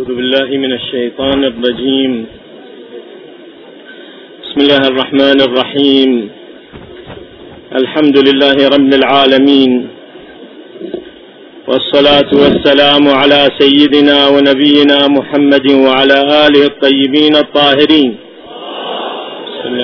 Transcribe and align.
أعوذ 0.00 0.16
بالله 0.16 0.48
من 0.64 0.72
الشيطان 0.72 1.44
الرجيم. 1.44 2.26
بسم 4.42 4.58
الله 4.60 4.82
الرحمن 4.92 5.38
الرحيم. 5.48 6.10
الحمد 7.80 8.16
لله 8.28 8.56
رب 8.76 8.92
العالمين. 9.00 9.88
والصلاة 11.68 12.30
والسلام 12.42 13.04
على 13.08 13.40
سيدنا 13.60 14.28
ونبينا 14.28 14.98
محمد 15.16 15.66
وعلى 15.86 16.18
آله 16.46 16.62
الطيبين 16.72 17.34
الطاهرين. 17.36 18.10
صل 19.62 19.80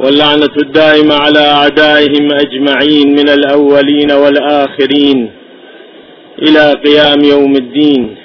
واللعنة 0.00 0.54
الدائمة 0.64 1.14
على 1.14 1.44
أعدائهم 1.60 2.24
أجمعين 2.44 3.08
من 3.18 3.28
الأولين 3.28 4.10
والآخرين. 4.12 5.37
إلى 6.42 6.72
قيام 6.72 7.24
يوم 7.24 7.56
الدين. 7.56 8.16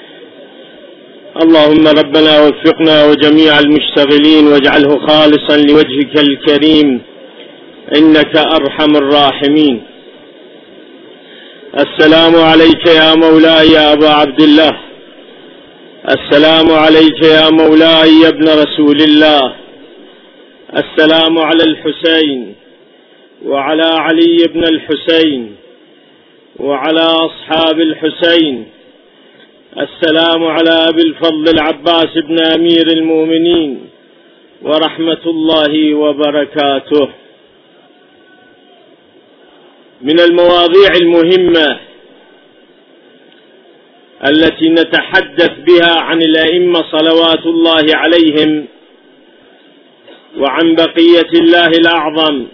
اللهم 1.44 1.88
ربنا 1.88 2.42
وفقنا 2.42 3.06
وجميع 3.06 3.60
المشتغلين 3.60 4.48
واجعله 4.48 5.00
خالصا 5.08 5.58
لوجهك 5.58 6.20
الكريم. 6.20 7.02
إنك 7.98 8.38
أرحم 8.38 8.96
الراحمين. 8.96 9.84
السلام 11.80 12.36
عليك 12.36 12.86
يا 12.88 13.16
مولاي 13.16 13.68
يا 13.72 13.94
أبا 13.94 14.10
عبد 14.10 14.42
الله. 14.42 14.80
السلام 16.10 16.72
عليك 16.72 17.22
يا 17.24 17.50
مولاي 17.50 18.10
يا 18.24 18.28
ابن 18.28 18.48
رسول 18.50 19.02
الله. 19.02 19.54
السلام 20.78 21.38
على 21.40 21.64
الحسين 21.64 22.56
وعلى 23.46 23.90
علي 24.06 24.38
بن 24.54 24.64
الحسين. 24.64 25.56
وعلى 26.60 27.02
أصحاب 27.02 27.80
الحسين. 27.80 28.66
السلام 29.80 30.44
على 30.44 30.70
أبي 30.70 31.02
الفضل 31.02 31.46
العباس 31.50 32.18
بن 32.18 32.38
أمير 32.56 32.88
المؤمنين. 32.88 33.90
ورحمة 34.62 35.24
الله 35.26 35.94
وبركاته. 35.94 37.10
من 40.02 40.20
المواضيع 40.20 40.92
المهمة 41.02 41.80
التي 44.28 44.70
نتحدث 44.70 45.52
بها 45.68 46.00
عن 46.00 46.22
الأئمة 46.22 46.84
صلوات 46.92 47.46
الله 47.46 47.84
عليهم 47.96 48.66
وعن 50.38 50.76
بقية 50.76 51.40
الله 51.42 51.68
الأعظم. 51.68 52.46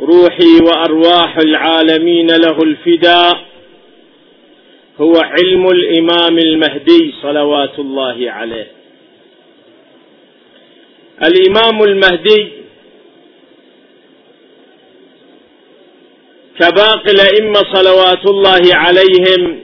روحي 0.00 0.58
وأرواح 0.66 1.36
العالمين 1.38 2.26
له 2.26 2.62
الفداء. 2.62 3.44
هو 5.00 5.14
علم 5.16 5.66
الإمام 5.66 6.38
المهدي 6.38 7.14
صلوات 7.22 7.78
الله 7.78 8.30
عليه. 8.30 8.66
الإمام 11.24 11.82
المهدي 11.82 12.48
كباقي 16.60 17.10
الأئمة 17.10 17.60
صلوات 17.72 18.26
الله 18.26 18.62
عليهم 18.74 19.60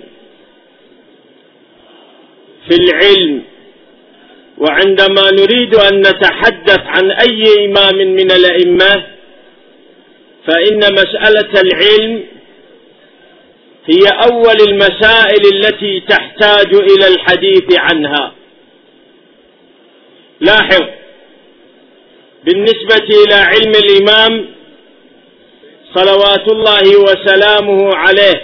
في 2.69 2.75
العلم. 2.77 3.43
وعندما 4.59 5.31
نريد 5.31 5.75
أن 5.75 6.01
نتحدث 6.01 6.81
عن 6.85 7.11
أي 7.11 7.67
إمام 7.67 7.97
من 7.97 8.31
الأئمة 8.31 9.07
فإن 10.51 10.93
مسألة 10.93 11.61
العلم 11.61 12.25
هي 13.87 14.03
أول 14.31 14.57
المسائل 14.69 15.43
التي 15.55 16.01
تحتاج 16.09 16.75
إلى 16.75 17.09
الحديث 17.15 17.79
عنها. 17.79 18.33
لاحظ 20.41 20.83
بالنسبة 22.45 23.09
إلى 23.25 23.35
علم 23.35 23.73
الإمام 23.85 24.47
صلوات 25.95 26.53
الله 26.53 26.97
وسلامه 27.01 27.95
عليه 27.95 28.43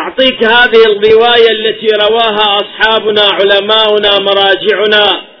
أعطيك 0.00 0.44
هذه 0.44 0.82
الرواية 0.86 1.50
التي 1.50 1.86
رواها 1.86 2.56
أصحابنا 2.60 3.22
علماؤنا 3.22 4.18
مراجعنا 4.18 5.33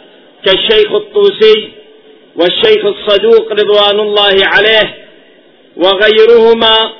كالشيخ 0.44 0.92
الطوسي 0.92 1.72
والشيخ 2.36 2.84
الصدوق 2.84 3.52
رضوان 3.52 4.00
الله 4.00 4.34
عليه 4.44 4.94
وغيرهما 5.76 6.92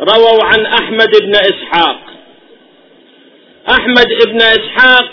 رووا 0.00 0.44
عن 0.44 0.66
أحمد 0.66 1.10
بن 1.22 1.32
إسحاق. 1.36 2.00
أحمد 3.70 4.08
بن 4.26 4.36
إسحاق 4.42 5.08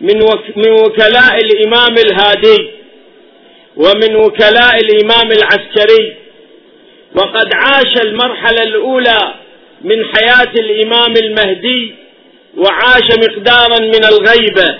من, 0.00 0.16
من 0.56 0.70
وكلاء 0.72 1.38
الإمام 1.44 1.94
الهادي 1.98 2.70
ومن 3.76 4.16
وكلاء 4.16 4.76
الإمام 4.80 5.32
العسكري 5.32 6.16
وقد 7.14 7.54
عاش 7.54 8.02
المرحلة 8.04 8.62
الأولى 8.62 9.34
من 9.82 10.04
حياة 10.14 10.52
الإمام 10.58 11.14
المهدي 11.22 11.94
وعاش 12.56 13.08
مقدارا 13.18 13.78
من 13.80 14.04
الغيبة. 14.04 14.78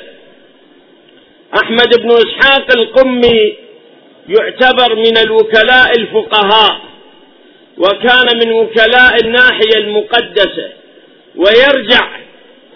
أحمد 1.55 2.00
بن 2.00 2.11
إسحاق 2.11 2.71
القمي 2.77 3.56
يعتبر 4.28 4.94
من 4.97 5.19
الوكلاء 5.19 5.93
الفقهاء 5.99 6.81
وكان 7.78 8.38
من 8.38 8.53
وكلاء 8.53 9.21
الناحية 9.25 9.77
المقدسة 9.77 10.69
ويرجع 11.37 12.09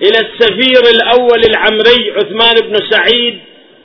إلى 0.03 0.19
السفير 0.19 0.83
الأول 0.95 1.41
العمري 1.51 2.13
عثمان 2.17 2.55
بن 2.55 2.77
سعيد 2.91 3.39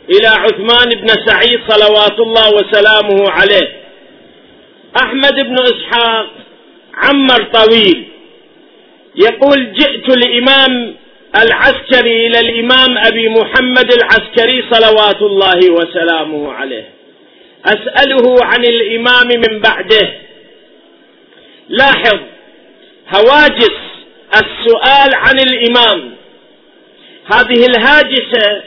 إلى 0.09 0.27
عثمان 0.27 0.89
بن 0.89 1.07
سعيد 1.25 1.59
صلوات 1.67 2.19
الله 2.19 2.53
وسلامه 2.55 3.29
عليه. 3.29 3.79
أحمد 5.03 5.33
بن 5.35 5.55
إسحاق 5.59 6.27
عمر 6.93 7.43
طويل 7.43 8.07
يقول 9.15 9.73
جئت 9.73 10.09
الإمام 10.17 10.95
العسكري 11.35 12.27
إلى 12.27 12.39
الإمام 12.39 12.97
أبي 12.97 13.29
محمد 13.29 13.93
العسكري 13.93 14.63
صلوات 14.71 15.21
الله 15.21 15.71
وسلامه 15.71 16.53
عليه. 16.53 16.89
أسأله 17.65 18.45
عن 18.45 18.63
الإمام 18.63 19.27
من 19.27 19.59
بعده. 19.59 20.13
لاحظ 21.69 22.19
هواجس 23.15 23.77
السؤال 24.33 25.15
عن 25.15 25.39
الإمام. 25.39 26.11
هذه 27.33 27.65
الهاجسة 27.65 28.61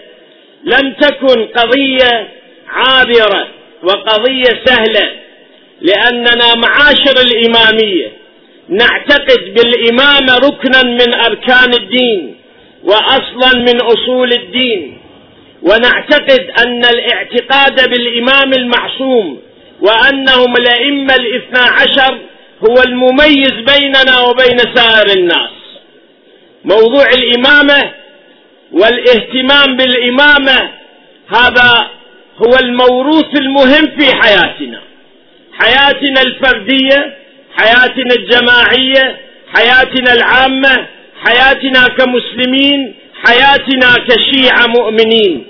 لم 0.64 0.92
تكن 0.92 1.46
قضية 1.46 2.28
عابرة 2.68 3.48
وقضية 3.82 4.64
سهلة 4.64 5.10
لأننا 5.80 6.54
معاشر 6.54 7.20
الإمامية. 7.20 8.12
نعتقد 8.68 9.54
بالإمامة 9.54 10.38
ركنا 10.38 10.82
من 10.82 11.14
أركان 11.14 11.74
الدين. 11.74 12.36
وأصلا 12.84 13.58
من 13.58 13.80
أصول 13.82 14.32
الدين. 14.32 14.98
ونعتقد 15.62 16.50
أن 16.66 16.84
الاعتقاد 16.84 17.90
بالإمام 17.90 18.52
المعصوم 18.52 19.42
وأنهم 19.80 20.56
الأئمة 20.56 21.14
الاثنى 21.14 21.58
عشر 21.80 22.18
هو 22.68 22.82
المميز 22.82 23.52
بيننا 23.52 24.20
وبين 24.20 24.58
سائر 24.74 25.18
الناس. 25.18 25.50
موضوع 26.64 27.06
الإمامة 27.14 27.92
والاهتمام 28.72 29.76
بالإمامة 29.76 30.70
هذا 31.34 31.90
هو 32.36 32.58
الموروث 32.62 33.36
المهم 33.40 33.86
في 33.98 34.14
حياتنا. 34.22 34.80
حياتنا 35.52 36.22
الفردية 36.22 37.16
حياتنا 37.56 38.14
الجماعية 38.14 39.16
حياتنا 39.54 40.12
العامة 40.14 40.86
حياتنا 41.24 41.88
كمسلمين 41.88 42.94
حياتنا 43.24 43.94
كشيعة 44.08 44.66
مؤمنين. 44.66 45.46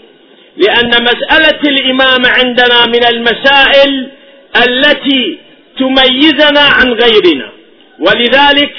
لأن 0.57 0.91
مسألة 1.05 1.61
الإمامة 1.65 2.29
عندنا 2.29 2.87
من 2.87 3.05
المسائل 3.13 4.09
التي 4.67 5.39
تميزنا 5.79 6.61
عن 6.61 6.93
غيرنا. 6.93 7.53
ولذلك 8.01 8.75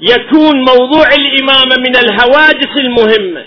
يكون 0.00 0.56
موضوع 0.64 1.06
الإمامة 1.14 1.76
من 1.78 1.96
الهواجس 1.96 2.76
المهمة 2.78 3.44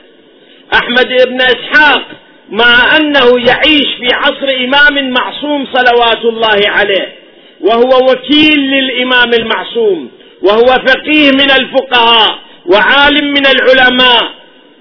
أحمد 0.73 1.07
بن 1.27 1.41
إسحاق 1.41 2.03
مع 2.49 2.97
أنه 2.97 3.39
يعيش 3.47 3.87
في 3.99 4.07
عصر 4.13 4.47
إمام 4.65 5.09
معصوم 5.09 5.67
صلوات 5.73 6.25
الله 6.25 6.69
عليه 6.69 7.13
وهو 7.61 8.11
وكيل 8.11 8.59
للإمام 8.59 9.33
المعصوم. 9.33 10.11
وهو 10.41 10.65
فقيه 10.65 11.31
من 11.31 11.51
الفقهاء 11.51 12.39
وعالم 12.65 13.25
من 13.33 13.43
العلماء 13.47 14.31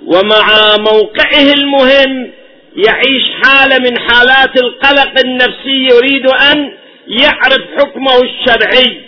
ومع 0.06 0.76
موقعه 0.78 1.52
المهم 1.56 2.30
يعيش 2.76 3.22
حالة 3.42 3.78
من 3.78 3.98
حالات 3.98 4.62
القلق 4.62 5.18
النفسي 5.24 5.88
يريد 5.94 6.26
أن 6.26 6.72
يعرف 7.08 7.62
حكمه 7.78 8.18
الشرعي. 8.22 9.00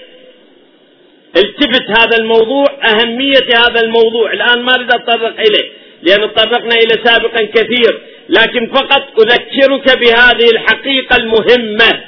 التفت 1.37 1.91
هذا 1.99 2.17
الموضوع 2.19 2.67
أهمية 2.85 3.49
هذا 3.57 3.81
الموضوع 3.81 4.33
الآن 4.33 4.63
ما 4.63 4.75
أريد 4.75 4.91
أتطرق 4.93 5.41
إليه 5.41 5.71
لأن 6.03 6.35
تطرقنا 6.35 6.75
إلى 6.75 7.05
سابقا 7.05 7.43
كثير 7.55 8.01
لكن 8.29 8.67
فقط 8.75 9.21
أذكرك 9.21 9.99
بهذه 9.99 10.51
الحقيقة 10.53 11.17
المهمة 11.17 12.01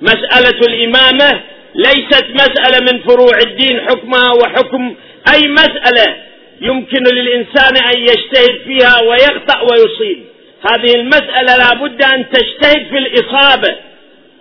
مسألة 0.00 0.58
الإمامة 0.68 1.40
ليست 1.76 2.26
مسألة 2.30 2.92
من 2.92 3.02
فروع 3.02 3.38
الدين 3.46 3.80
حكمها 3.80 4.32
وحكم 4.32 4.94
أي 5.34 5.48
مسألة 5.48 6.16
يمكن 6.60 7.02
للإنسان 7.12 7.76
أن 7.76 8.00
يجتهد 8.00 8.60
فيها 8.66 9.00
ويخطأ 9.00 9.60
ويصيب. 9.60 10.24
هذه 10.70 10.94
المسألة 10.94 11.56
لا 11.56 11.74
بد 11.74 12.02
أن 12.02 12.30
تجتهد 12.30 12.86
في 12.90 12.98
الإصابة. 12.98 13.76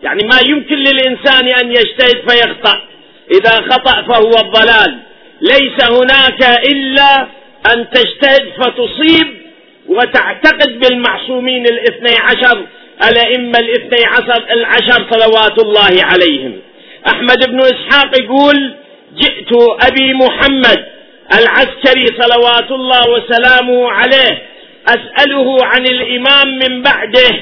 يعني 0.04 0.24
ما 0.24 0.40
يمكن 0.50 0.76
للإنسان 0.76 1.48
أن 1.48 1.72
يجتهد 1.72 2.30
فيخطأ. 2.30 2.82
إذا 3.32 3.52
خطأ 3.52 4.02
فهو 4.02 4.32
الضلال. 4.46 5.00
ليس 5.42 5.84
هناك 5.92 6.44
إلا 6.72 7.28
أن 7.74 7.90
تجتهد 7.90 8.50
فتصيب 8.58 9.28
وتعتقد 9.88 10.80
بالمعصومين 10.80 11.66
الاثني 11.66 12.18
عشر 12.18 12.66
الأئمة 13.10 13.60
الاثني 13.60 14.06
عشر 14.06 14.44
العشر 14.52 15.06
صلوات 15.12 15.60
الله 15.60 16.04
عليهم. 16.04 16.60
أحمد 17.07 17.50
بن 17.50 17.60
إسحاق 17.60 18.19
يقول 18.19 18.75
جئت 19.16 19.52
أبي 19.81 20.13
محمد 20.13 20.86
العسكري 21.34 22.06
صلوات 22.06 22.72
الله 22.72 23.10
وسلامه 23.10 23.92
عليه 23.92 24.42
أسأله 24.88 25.57
عن 25.62 25.88
الإمام 25.88 26.48
من 26.48 26.81
بعده. 26.81 27.40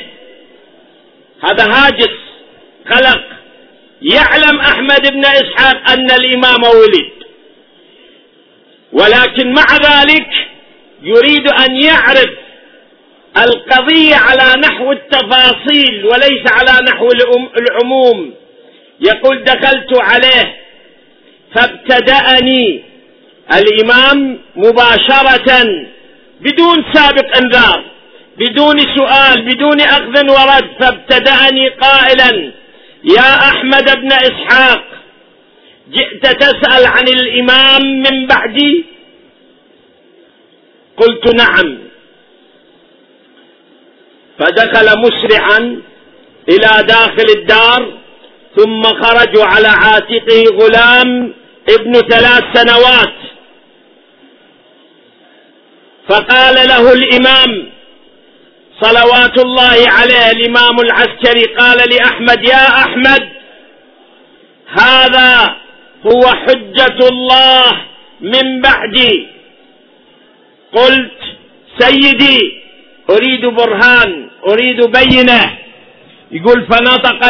هذا 1.43 1.63
هاجس 1.63 2.17
خلق. 2.89 3.23
يعلم 4.01 4.59
أحمد 4.59 5.11
بن 5.13 5.25
إسحاق 5.25 5.91
أن 5.91 6.11
الإمام 6.11 6.63
ولد. 6.63 7.11
ولكن 8.93 9.53
مع 9.53 9.65
ذلك 9.77 10.29
يريد 11.03 11.47
أن 11.47 11.75
يعرف 11.75 12.29
القضية 13.37 14.15
على 14.15 14.61
نحو 14.61 14.91
التفاصيل 14.91 16.05
وليس 16.05 16.51
على 16.51 16.85
نحو 16.85 17.09
العموم. 17.57 18.33
يقول 18.99 19.43
دخلت 19.43 20.01
عليه 20.01 20.55
فابتدأني. 21.55 22.83
الإمام 23.53 24.39
مباشرة 24.55 25.63
بدون 26.41 26.85
سابق 26.93 27.37
إنذار 27.37 27.83
بدون 28.37 28.79
سؤال 28.95 29.41
بدون 29.41 29.81
أخذ 29.81 30.29
ورد 30.29 30.69
فابتدأني 30.79 31.69
قائلا 31.69 32.51
يا 33.03 33.35
أحمد 33.49 33.99
بن 34.01 34.11
إسحاق 34.11 34.83
جئت 35.91 36.27
تسأل 36.27 36.85
عن 36.85 37.07
الإمام 37.07 37.81
من 37.83 38.27
بعدي؟ 38.27 38.85
قلت 40.97 41.35
نعم. 41.35 41.77
فدخل 44.39 44.99
مسرعا 44.99 45.81
إلى 46.49 46.83
داخل 46.87 47.25
الدار 47.37 48.02
ثم 48.55 48.83
خرجوا 48.83 49.43
على 49.43 49.67
عاتقه 49.67 50.43
غلام 50.61 51.33
ابن 51.69 51.93
ثلاث 51.93 52.43
سنوات. 52.53 53.13
فقال 56.09 56.55
له 56.55 56.93
الإمام 56.93 57.69
صلوات 58.81 59.39
الله 59.39 59.77
عليه 59.87 60.31
الإمام 60.31 60.79
العسكري 60.79 61.43
قال 61.43 61.77
لأحمد 61.89 62.47
يا 62.47 62.67
أحمد 62.67 63.29
هذا 64.67 65.55
هو 66.07 66.21
حجة 66.27 67.07
الله 67.11 67.81
من 68.21 68.61
بعدي. 68.61 69.27
قلت 70.73 71.19
سيدي 71.79 72.63
أريد 73.09 73.45
برهان 73.45 74.29
أريد 74.47 74.91
بينة. 74.91 75.57
يقول 76.31 76.65
فنطق 76.65 77.25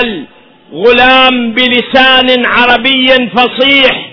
الغلام 0.74 1.54
بلسان 1.54 2.46
عربي 2.46 3.08
فصيح. 3.36 4.10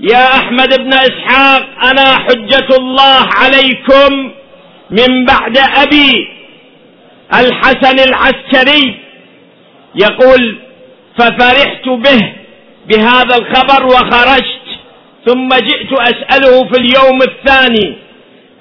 يا 0.00 0.26
أحمد 0.34 0.78
بن 0.78 0.92
إسحاق 0.94 1.68
أنا 1.82 2.16
حجة 2.16 2.76
الله 2.76 3.28
عليكم 3.32 4.30
من 4.90 5.24
بعد 5.24 5.58
أبي 5.58 6.28
الحسن 7.34 7.98
العسكري. 8.08 8.94
يقول 9.94 10.58
ففرحت 11.18 11.88
به 11.88 12.32
بهذا 12.88 13.36
الخبر 13.36 13.86
وخرجت 13.86 14.66
ثم 15.26 15.48
جئت 15.48 15.92
أسأله 15.92 16.64
في 16.64 16.80
اليوم 16.80 17.22
الثاني. 17.22 17.96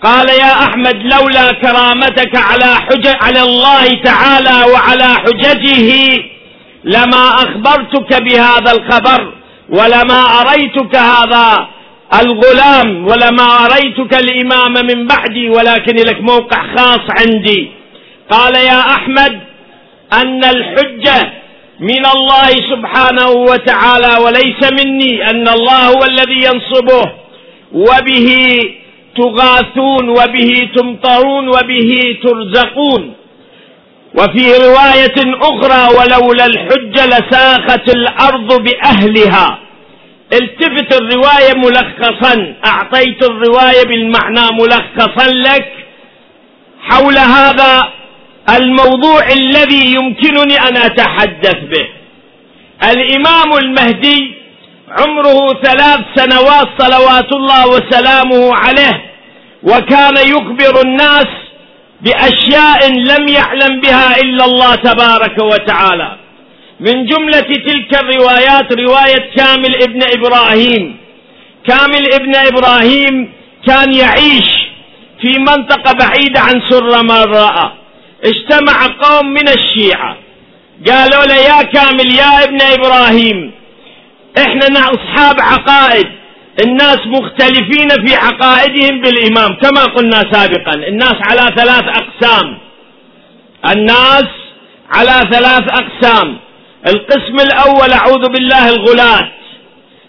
قال 0.04 0.30
يا 0.30 0.52
أحمد 0.64 1.04
لولا 1.04 1.52
كرامتك 1.52 2.36
على 2.36 2.76
حجة 2.76 3.18
على 3.22 3.42
الله 3.42 3.94
تعالى 4.04 4.72
وعلى 4.72 5.14
حججه 5.14 6.24
لما 6.84 7.28
أخبرتك 7.28 8.22
بهذا 8.22 8.72
الخبر 8.72 9.34
ولما 9.70 10.22
أريتك 10.42 10.96
هذا 10.96 11.68
الغلام 12.22 13.08
ولما 13.08 13.66
أريتك 13.66 14.14
الإمام 14.14 14.74
من 14.74 15.08
بعدي 15.08 15.50
ولكن 15.50 15.96
لك 15.96 16.22
موقع 16.22 16.76
خاص 16.76 17.02
عندي. 17.20 17.72
قال 18.30 18.56
يا 18.56 18.80
أحمد 18.80 19.40
أن 20.14 20.44
الحجة 20.44 21.34
من 21.80 22.06
الله 22.06 22.50
سبحانه 22.72 23.30
وتعالى 23.30 24.24
وليس 24.26 24.72
مني 24.72 25.30
أن 25.30 25.48
الله 25.48 25.88
هو 25.88 26.04
الذي 26.04 26.40
ينصبه 26.44 27.12
وبه 27.74 28.60
تغاثون 29.18 30.10
وبه 30.10 30.70
تمطرون 30.76 31.48
وبه 31.48 32.18
ترزقون. 32.24 33.14
وفي 34.14 34.54
رواية 34.58 35.18
أخرى 35.42 35.96
ولولا 35.98 36.46
الحجة 36.46 37.06
لساخت 37.06 37.96
الأرض 37.96 38.64
بأهلها. 38.64 39.60
التفت 40.34 40.94
الرواية 41.02 41.54
ملخصا. 41.56 42.56
أعطيت 42.66 43.24
الرواية 43.24 43.84
بالمعنى 43.86 44.42
ملخصا 44.62 45.28
لك. 45.34 45.72
حول 46.82 47.18
هذا 47.18 47.84
الموضوع 48.58 49.28
الذي 49.28 49.94
يمكنني 49.94 50.58
أن 50.58 50.78
أتحدث 50.78 51.56
به. 51.56 51.88
الإمام 52.92 53.58
المهدي 53.58 54.36
عمره 54.90 55.62
ثلاث 55.64 56.00
سنوات 56.16 56.68
صلوات 56.78 57.32
الله 57.34 57.68
وسلامه 57.68 58.56
عليه 58.56 59.02
وكان 59.64 60.14
يخبر 60.18 60.82
الناس 60.86 61.28
بأشياء 62.02 62.92
لم 62.92 63.28
يعلم 63.28 63.82
بها 63.82 64.20
إلا 64.22 64.46
الله 64.46 64.76
تبارك 64.76 65.38
وتعالى. 65.40 66.18
من 66.80 67.06
جملة 67.06 67.40
تلك 67.40 67.96
الروايات 68.04 68.74
رواية 68.74 69.32
كامل 69.38 69.84
ابن 69.84 70.00
إبراهيم. 70.18 70.98
كامل 71.68 72.14
ابن 72.14 72.36
إبراهيم 72.36 73.34
كان 73.68 73.94
يعيش 73.94 74.50
في 75.22 75.40
منطقة 75.40 75.92
بعيدة 75.94 76.40
عن 76.40 76.62
سر 76.70 77.04
مرأة 77.04 77.74
اجتمع 78.26 78.88
قوم 79.02 79.26
من 79.26 79.48
الشيعة. 79.48 80.18
قالوا 80.88 81.26
له 81.26 81.36
يا 81.36 81.62
كامل 81.64 82.12
يا 82.16 82.44
ابن 82.44 82.62
إبراهيم 82.62 83.52
إحنا 84.38 84.92
أصحاب 84.92 85.42
عقائد. 85.42 86.08
الناس 86.64 87.00
مختلفين 87.06 87.90
في 88.06 88.16
عقائدهم 88.16 89.02
بالإمام 89.02 89.54
كما 89.54 89.84
قلنا 89.86 90.24
سابقا. 90.32 90.74
الناس 90.74 91.16
على 91.22 91.56
ثلاث 91.56 91.84
أقسام. 91.84 92.58
الناس 93.72 94.28
على 94.92 95.30
ثلاث 95.32 95.64
أقسام. 95.82 96.38
القسم 96.88 97.36
الأول 97.36 97.92
أعوذ 97.94 98.30
بالله 98.30 98.70
الغلاة. 98.70 99.32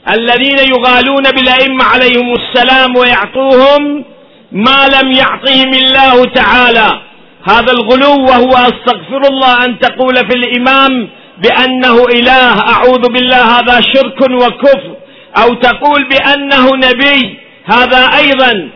الذين 0.08 0.58
يغالون 0.58 1.22
بالأئمة 1.22 1.84
عليهم 1.84 2.34
السلام 2.34 2.96
ويعطوهم 2.96 4.04
ما 4.52 4.88
لم 4.88 5.12
يعطهم 5.12 5.74
الله 5.74 6.24
تعالى. 6.24 7.00
هذا 7.44 7.72
الغلو 7.72 8.24
وهو 8.24 8.50
أستغفر 8.50 9.22
الله 9.30 9.64
أن 9.64 9.78
تقول 9.78 10.16
في 10.16 10.36
الإمام 10.36 11.08
بأنه 11.42 12.04
إله. 12.14 12.60
أعوذ 12.68 13.12
بالله 13.12 13.58
هذا 13.58 13.80
شرك 13.80 14.20
وكفر. 14.20 14.99
أو 15.36 15.54
تقول 15.54 16.08
بأنه 16.08 16.70
نبي 16.76 17.38
هذا 17.64 18.10
أيضا 18.18 18.70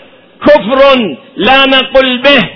كفر 0.46 0.96
لا 1.36 1.64
نقل 1.66 2.18
به. 2.18 2.50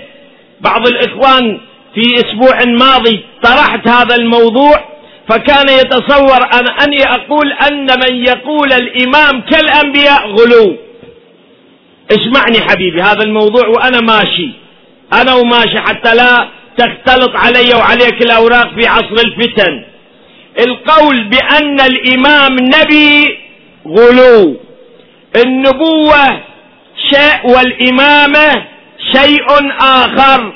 بعض 0.61 0.87
الإخوان 0.87 1.61
في 1.95 2.15
أسبوع 2.17 2.65
ماضي 2.65 3.25
طرحت 3.43 3.89
هذا 3.89 4.17
الموضوع 4.17 4.85
فكان 5.29 5.69
يتصور 5.69 6.43
أن 6.53 6.69
أني 6.83 7.03
أقول 7.05 7.53
أن 7.53 7.87
من 7.87 8.27
يقول 8.27 8.73
الإمام 8.73 9.41
كالأنبياء 9.41 10.29
غلو. 10.31 10.77
اسمعني 12.11 12.61
حبيبي 12.69 13.03
هذا 13.03 13.23
الموضوع 13.23 13.67
وأنا 13.69 14.01
ماشي. 14.01 14.51
أنا 15.13 15.35
وماشي 15.35 15.79
حتى 15.79 16.15
لا 16.15 16.49
تختلط 16.79 17.37
علي 17.37 17.75
وعليك 17.75 18.23
الأوراق 18.23 18.75
في 18.75 18.87
عصر 18.89 19.17
الفتن. 19.25 19.85
القول 20.67 21.25
بأن 21.25 21.81
الإمام 21.81 22.57
نبي 22.61 23.39
غلو. 23.89 24.57
النبوة 25.37 26.41
شيء 27.11 27.41
والإمامة 27.45 28.65
شيء 29.13 29.47
آخر. 29.81 30.55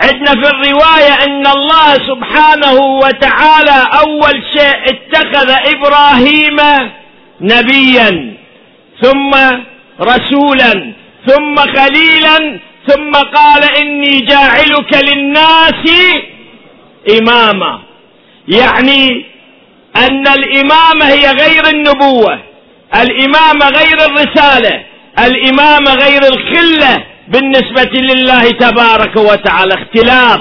عندنا 0.00 0.42
في 0.42 0.50
الرواية 0.50 1.24
أن 1.26 1.46
الله 1.46 1.92
سبحانه 1.94 2.72
وتعالى 2.80 3.88
أول 4.00 4.42
شيء 4.56 4.76
اتخذ 4.84 5.50
إبراهيم 5.74 6.56
نبيا 7.40 8.34
ثم 9.02 9.30
رسولا 10.00 10.92
ثم 11.26 11.56
خليلا 11.56 12.58
ثم 12.88 13.12
قال 13.12 13.64
إني 13.64 14.20
جاعلك 14.20 15.04
للناس 15.08 15.84
إماما. 17.18 17.80
يعني 18.48 19.26
أن 19.96 20.28
الإمامة 20.28 21.04
هي 21.06 21.32
غير 21.32 21.68
النبوة 21.68 22.38
الإمامة 22.94 23.68
غير 23.68 23.98
الرسالة 24.06 24.84
الإمامة 25.18 25.94
غير 25.94 26.22
الخلة 26.22 27.04
بالنسبة 27.28 28.00
لله 28.00 28.50
تبارك 28.50 29.16
وتعالى. 29.16 29.74
اختلاف. 29.74 30.40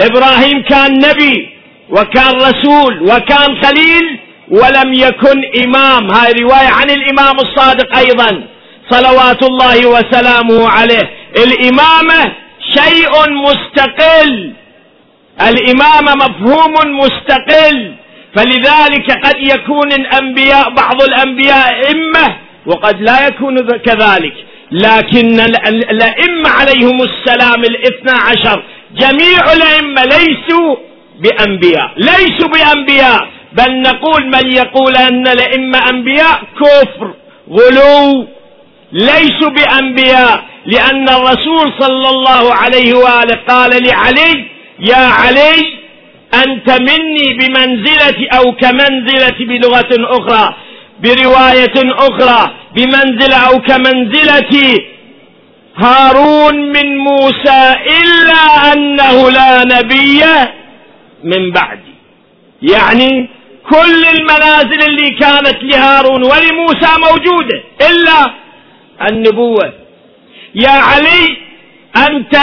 إبراهيم 0.00 0.62
كان 0.62 0.92
نبي 0.92 1.48
وكان 1.90 2.34
رسول 2.34 3.02
وكان 3.02 3.62
خليل 3.64 4.18
ولم 4.50 4.94
يكن 4.94 5.42
إمام. 5.64 6.10
هاي 6.10 6.32
رواية 6.32 6.68
عن 6.68 6.90
الإمام 6.90 7.36
الصادق 7.36 7.96
أيضا. 7.96 8.46
صلوات 8.90 9.42
الله 9.42 9.86
وسلامه 9.86 10.68
عليه. 10.68 11.10
الإمامة 11.36 12.32
شيء 12.74 13.30
مستقل. 13.30 14.52
الإمامة 15.48 16.14
مفهوم 16.14 16.98
مستقل 16.98 17.94
فلذلك 18.36 19.10
قد 19.24 19.36
يكون 19.38 19.92
الأنبياء 19.92 20.70
بعض 20.70 21.02
الأنبياء 21.02 21.90
إمة 21.94 22.36
وقد 22.66 23.00
لا 23.00 23.26
يكون 23.26 23.56
كذلك. 23.78 24.34
لكن 24.70 25.40
الأئمة 25.90 26.50
عليهم 26.50 27.02
السلام 27.02 27.64
الاثنى 27.64 28.18
عشر 28.26 28.62
جميع 28.96 29.52
الأئمة 29.52 30.02
ليسوا 30.04 30.76
بأنبياء 31.20 31.92
ليسوا 31.96 32.48
بأنبياء. 32.48 33.28
بل 33.52 33.82
نقول 33.82 34.26
من 34.26 34.52
يقول 34.52 34.96
أن 34.96 35.28
الأئمة 35.28 35.78
أنبياء؟ 35.90 36.42
كفر 36.60 37.14
غلو. 37.50 38.26
ليسوا 38.92 39.50
بأنبياء 39.50 40.44
لأن 40.66 41.08
الرسول 41.08 41.72
صلى 41.78 42.08
الله 42.08 42.54
عليه 42.54 42.94
وآله 42.94 43.38
قال 43.48 43.70
لعلي 43.70 44.44
يا 44.90 44.96
علي 44.96 45.82
أنت 46.34 46.70
مني 46.80 47.34
بمنزلة 47.38 48.28
أو 48.38 48.52
كمنزلة 48.52 49.38
بلغة 49.40 49.90
أخرى 50.18 50.54
برواية 51.02 51.76
أخرى 51.76 52.54
بمنزلة 52.74 53.36
أو 53.36 53.58
كمنزلة. 53.58 54.78
هارون 55.76 56.54
من 56.72 56.96
موسى 56.96 57.74
إلا 58.00 58.72
أنه 58.72 59.30
لا 59.30 59.64
نبي 59.64 60.22
من 61.24 61.50
بعدي. 61.52 61.94
يعني 62.62 63.28
كل 63.70 64.04
المنازل 64.14 64.82
اللي 64.88 65.10
كانت 65.10 65.58
لهارون 65.62 66.22
ولموسى 66.22 66.90
موجودة 67.10 67.62
إلا 67.90 68.34
النبوة. 69.08 69.72
يا 70.54 70.70
علي 70.70 71.36
أنت 71.96 72.36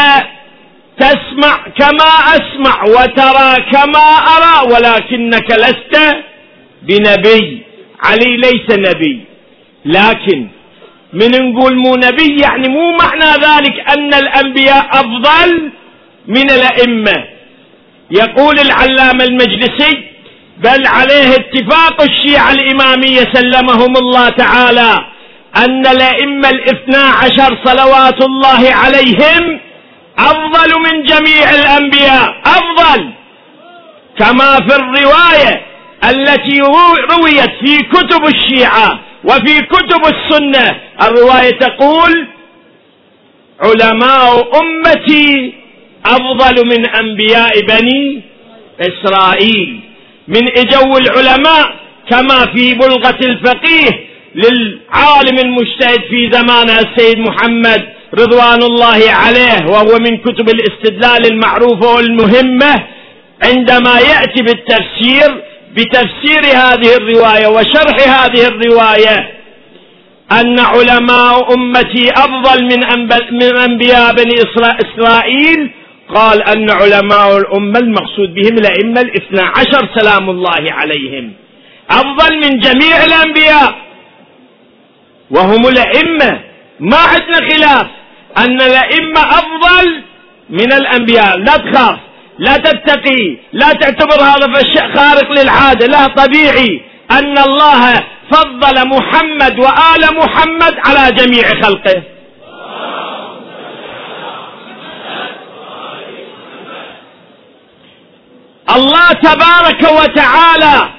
تسمع 1.00 1.56
كما 1.80 2.12
أسمع 2.36 2.84
وترى 2.84 3.66
كما 3.72 4.08
أرى 4.36 4.72
ولكنك 4.74 5.52
لست 5.52 6.16
بنبي. 6.82 7.64
علي 8.04 8.38
ليس 8.38 8.68
نبي. 8.90 9.22
لكن 9.86 10.48
من 11.14 11.32
نقول 11.32 11.76
مو 11.78 11.96
نبي 11.96 12.42
يعني 12.42 12.70
مو 12.70 12.92
معنى 12.92 13.32
ذلك 13.32 13.90
أن 13.90 14.14
الأنبياء 14.14 14.88
أفضل 14.92 15.72
من 16.28 16.52
الأئمة. 16.52 17.26
يقول 18.12 18.60
العلامة 18.60 19.24
المجلسي 19.24 20.04
بل 20.58 20.88
عليه 20.88 21.36
اتفاق 21.36 22.02
الشيعة 22.02 22.52
الإمامية 22.52 23.28
سلمهم 23.34 23.98
الله 23.98 24.30
تعالى 24.30 25.06
أن 25.58 25.88
الأئمة 25.88 26.50
الاثنا 26.50 27.04
عشر 27.04 27.58
صلوات 27.66 28.24
الله 28.24 28.74
عليهم 28.74 29.60
أفضل 30.20 30.80
من 30.80 31.04
جميع 31.04 31.50
الأنبياء 31.50 32.42
أفضل. 32.46 33.10
كما 34.20 34.56
في 34.56 34.76
الرواية 34.76 35.66
التي 36.10 36.60
رويت 37.12 37.52
في 37.66 37.78
كتب 37.78 38.26
الشيعة 38.26 39.00
وفي 39.24 39.62
كتب 39.62 40.02
السنة 40.16 40.80
الرواية 41.02 41.50
تقول 41.60 42.28
علماء 43.62 44.60
أمتي 44.62 45.54
أفضل 46.06 46.68
من 46.68 46.90
أنبياء 46.90 47.52
بني 47.62 48.22
إسرائيل. 48.82 49.80
من 50.28 50.48
إجو 50.58 50.98
العلماء 50.98 51.76
كما 52.10 52.46
في 52.56 52.74
بلغة 52.74 53.20
الفقيه 53.22 53.90
للعالم 54.36 55.38
المجتهد 55.40 56.00
في 56.10 56.30
زمانها 56.32 56.80
السيد 56.80 57.20
محمد 57.20 57.90
رضوان 58.14 58.64
الله 58.64 59.12
عليه 59.12 59.72
وهو 59.72 59.98
من 60.00 60.18
كتب 60.18 60.50
الاستدلال 60.50 61.32
المعروفة 61.32 61.96
والمهمة 61.96 62.84
عندما 63.44 64.00
يأتي 64.00 64.42
بالتفسير 64.44 65.44
بتفسير 65.76 66.42
هذه 66.46 66.96
الرواية 66.96 67.48
وشرح 67.48 68.24
هذه 68.24 68.48
الرواية 68.48 69.32
أن 70.32 70.60
علماء 70.60 71.54
أمتي 71.54 72.10
أفضل 72.12 72.64
من, 72.64 72.80
من 73.32 73.58
أنبياء 73.58 74.14
بني 74.14 74.36
إسرائيل 74.86 75.72
قال 76.16 76.44
أن 76.44 76.70
علماء 76.70 77.38
الأمة 77.38 77.80
المقصود 77.80 78.34
بهم 78.34 78.58
الأئمة 78.58 79.02
الاثنى 79.02 79.42
عشر 79.42 79.90
سلام 79.96 80.30
الله 80.30 80.72
عليهم. 80.72 81.34
أفضل 81.90 82.36
من 82.36 82.60
جميع 82.60 83.04
الأنبياء. 83.06 83.76
وهم 85.32 85.68
الأئمة. 85.68 86.40
ما 86.80 86.98
عندنا 86.98 87.50
خلاف. 87.50 87.88
أن 88.40 88.62
الأئمة 88.62 89.22
أفضل 89.22 90.04
من 90.50 90.74
الأنبياء. 90.74 91.38
لا 91.38 91.58
تخاف. 91.58 92.00
لا 92.40 92.58
تتقي. 92.58 93.38
لا 93.54 93.74
تعتبر 93.74 94.22
هذا 94.24 94.48
خارق 94.96 95.32
للعادة. 95.32 95.86
لا 95.86 96.08
طبيعي 96.08 96.82
أن 97.12 97.38
الله 97.38 97.94
فضل 98.32 98.88
محمد 98.88 99.60
وآل 99.60 100.16
محمد 100.18 100.76
على 100.86 101.12
جميع 101.12 101.44
خلقه. 101.62 102.04
الله 108.76 109.08
تبارك 109.08 109.82
وتعالى 109.82 110.90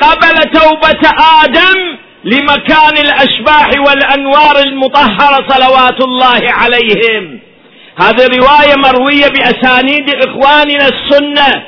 قبل 0.00 0.50
توبة 0.50 1.02
آدم 1.42 1.98
لمكان 2.24 2.98
الأشباح 2.98 3.70
والأنوار 3.86 4.58
المطهرة 4.58 5.48
صلوات 5.48 6.04
الله 6.04 6.40
عليهم. 6.44 7.40
هذه 7.96 8.26
رواية 8.26 8.76
مروية 8.76 9.28
بأسانيد 9.28 10.10
إخواننا 10.14 10.88
السنة. 10.88 11.62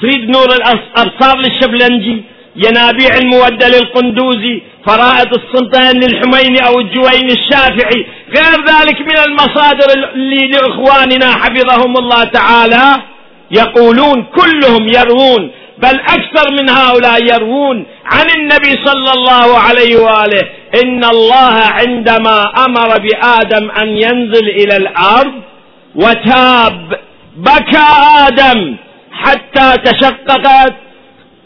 تريد 0.00 0.30
نور 0.30 0.46
الأبصار 0.52 1.38
للشبلنجي 1.38 2.22
ينابيع 2.56 3.14
المودة 3.22 3.68
للقندوزي 3.68 4.62
فرائض 4.86 5.34
السلطان 5.34 6.00
للحميني 6.00 6.66
أو 6.66 6.80
الجويني 6.80 7.32
الشافعي. 7.32 8.06
غير 8.36 8.64
ذلك 8.68 9.00
من 9.00 9.18
المصادر 9.28 10.12
اللي 10.14 10.46
لإخواننا 10.46 11.32
حفظهم 11.32 11.96
الله 11.96 12.24
تعالى. 12.24 13.02
يقولون 13.50 14.22
كلهم 14.22 14.88
يروون 14.88 15.50
بل 15.84 16.00
أكثر 16.00 16.46
من 16.58 16.70
هؤلاء 16.70 17.22
يروون 17.34 17.86
عن 18.04 18.26
النبي 18.36 18.72
صلى 18.84 19.12
الله 19.16 19.58
عليه 19.58 19.96
وآله. 19.96 20.42
إن 20.82 21.04
الله 21.04 21.54
عندما 21.78 22.38
أمر 22.66 22.98
بآدم 22.98 23.70
أن 23.70 23.88
ينزل 23.88 24.48
إلى 24.48 24.76
الأرض 24.76 25.34
وتاب 25.94 26.98
بكى 27.36 27.88
آدم 28.26 28.76
حتى 29.12 29.68
تشققت 29.84 30.74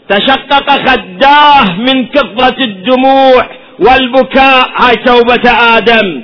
تشقق 0.09 0.67
خداه 0.89 1.71
من 1.87 2.05
كثرة 2.05 2.63
الدموع 2.63 3.49
والبكاء. 3.79 4.69
هاي 4.77 4.95
توبة 4.95 5.51
آدم. 5.77 6.23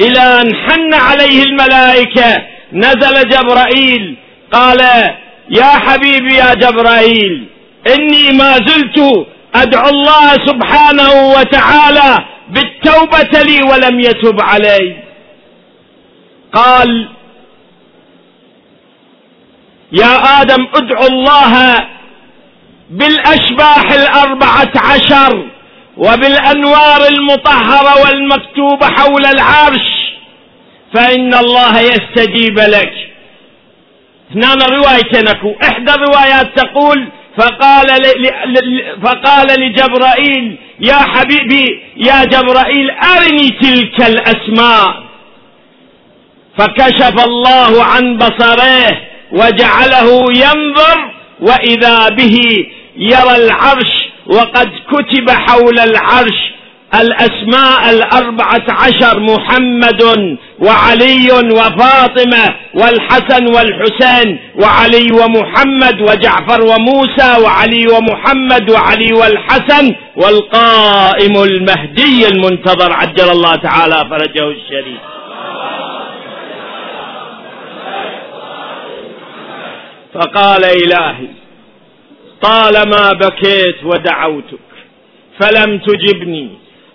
إلى 0.00 0.40
أن 0.40 0.54
حن 0.54 0.94
عليه 0.94 1.42
الملائكة. 1.42 2.42
نزل 2.72 3.28
جبرائيل. 3.28 4.16
قال 4.52 4.80
يا 5.50 5.64
حبيبي 5.64 6.34
يا 6.34 6.54
جبرائيل 6.54 7.48
إني 7.94 8.32
ما 8.32 8.52
زلت 8.54 9.26
أدعو 9.54 9.88
الله 9.88 10.32
سبحانه 10.46 11.12
وتعالى 11.38 12.18
بالتوبة 12.48 13.42
لي 13.42 13.62
ولم 13.62 14.00
يتب 14.00 14.40
علي. 14.40 14.96
قال 16.52 17.08
يا 19.92 20.40
آدم 20.42 20.66
ادعو 20.74 21.06
الله 21.06 21.84
بالأشباح 22.90 23.92
الأربعة 23.92 24.72
عشر 24.76 25.46
وبالأنوار 25.96 27.06
المطهرة 27.08 28.02
والمكتوبة 28.02 28.86
حول 28.86 29.26
العرش 29.26 29.88
فإن 30.94 31.34
الله 31.34 31.80
يستجيب 31.80 32.58
لك. 32.58 33.07
اثنان 34.30 34.58
روايتين 34.62 35.28
اكو 35.28 35.54
إحدى 35.62 35.92
الروايات 35.92 36.58
تقول 36.58 37.08
فقال 37.38 37.86
فقال 39.02 39.60
لجبرائيل 39.60 40.56
يا 40.80 40.94
حبيبي 40.94 41.82
يا 41.96 42.24
جبرائيل 42.24 42.90
أرني 42.90 43.48
تلك 43.48 44.06
الأسماء. 44.06 45.02
فكشف 46.58 47.24
الله 47.24 47.84
عن 47.84 48.16
بصره 48.16 48.98
وجعله 49.32 50.24
ينظر 50.36 51.10
وإذا 51.40 52.08
به 52.08 52.38
يرى 52.96 53.36
العرش 53.36 54.08
وقد 54.26 54.70
كتب 54.92 55.30
حول 55.30 55.78
العرش 55.78 56.38
الأسماء 56.94 57.90
الأربعة 57.90 58.66
عشر 58.68 59.20
محمد 59.20 60.02
وعلي 60.58 61.30
وفاطمة 61.32 62.54
والحسن 62.74 63.46
والحسين 63.46 64.38
وعلي 64.62 65.08
ومحمد 65.12 66.00
وجعفر 66.00 66.62
وموسى 66.62 67.42
وعلي 67.44 67.86
ومحمد 67.92 68.70
وعلي 68.70 69.12
والحسن 69.12 69.94
والقائم 70.16 71.42
المهدي 71.42 72.28
المنتظر 72.28 72.92
عجل 72.92 73.30
الله 73.30 73.56
تعالى 73.56 74.08
فرجه 74.10 74.48
الشريف. 74.48 75.00
فقال 80.14 80.64
إلهي 80.64 81.28
طالما 82.42 83.12
بكيت 83.12 83.84
ودعوتك 83.84 84.58
فلم 85.40 85.78
تجبني. 85.78 86.50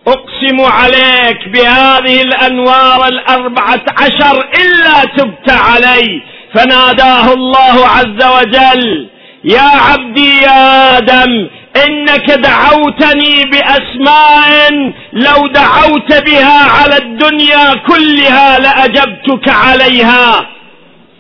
أقسم 0.07 0.61
عليك 0.61 1.47
بهذه 1.47 2.21
الأنوار 2.21 3.07
الأربعة 3.07 3.83
عشر 3.97 4.49
إلا 4.61 5.05
تبت 5.17 5.49
علي. 5.49 6.21
فناداه 6.53 7.33
الله 7.33 7.87
عز 7.87 8.25
وجل 8.37 9.09
يا 9.43 9.69
عبدي 9.87 10.41
يا 10.41 10.97
آدم 10.97 11.47
إنك 11.85 12.31
دعوتني 12.31 13.43
بأسماء 13.51 14.71
لو 15.13 15.47
دعوت 15.47 16.13
بها 16.25 16.81
على 16.81 16.97
الدنيا 16.97 17.73
كلها 17.73 18.59
لأجبتك 18.59 19.49
عليها. 19.49 20.49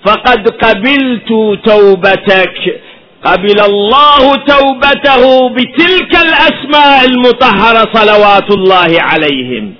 فقد 0.05 0.49
قبلت 0.49 1.29
توبتك. 1.65 2.81
قبل 3.25 3.59
الله 3.59 4.35
توبته 4.35 5.49
بتلك 5.49 6.11
الأسماء 6.15 7.05
المطهرة 7.05 7.89
صلوات 7.93 8.51
الله 8.51 9.01
عليهم. 9.01 9.75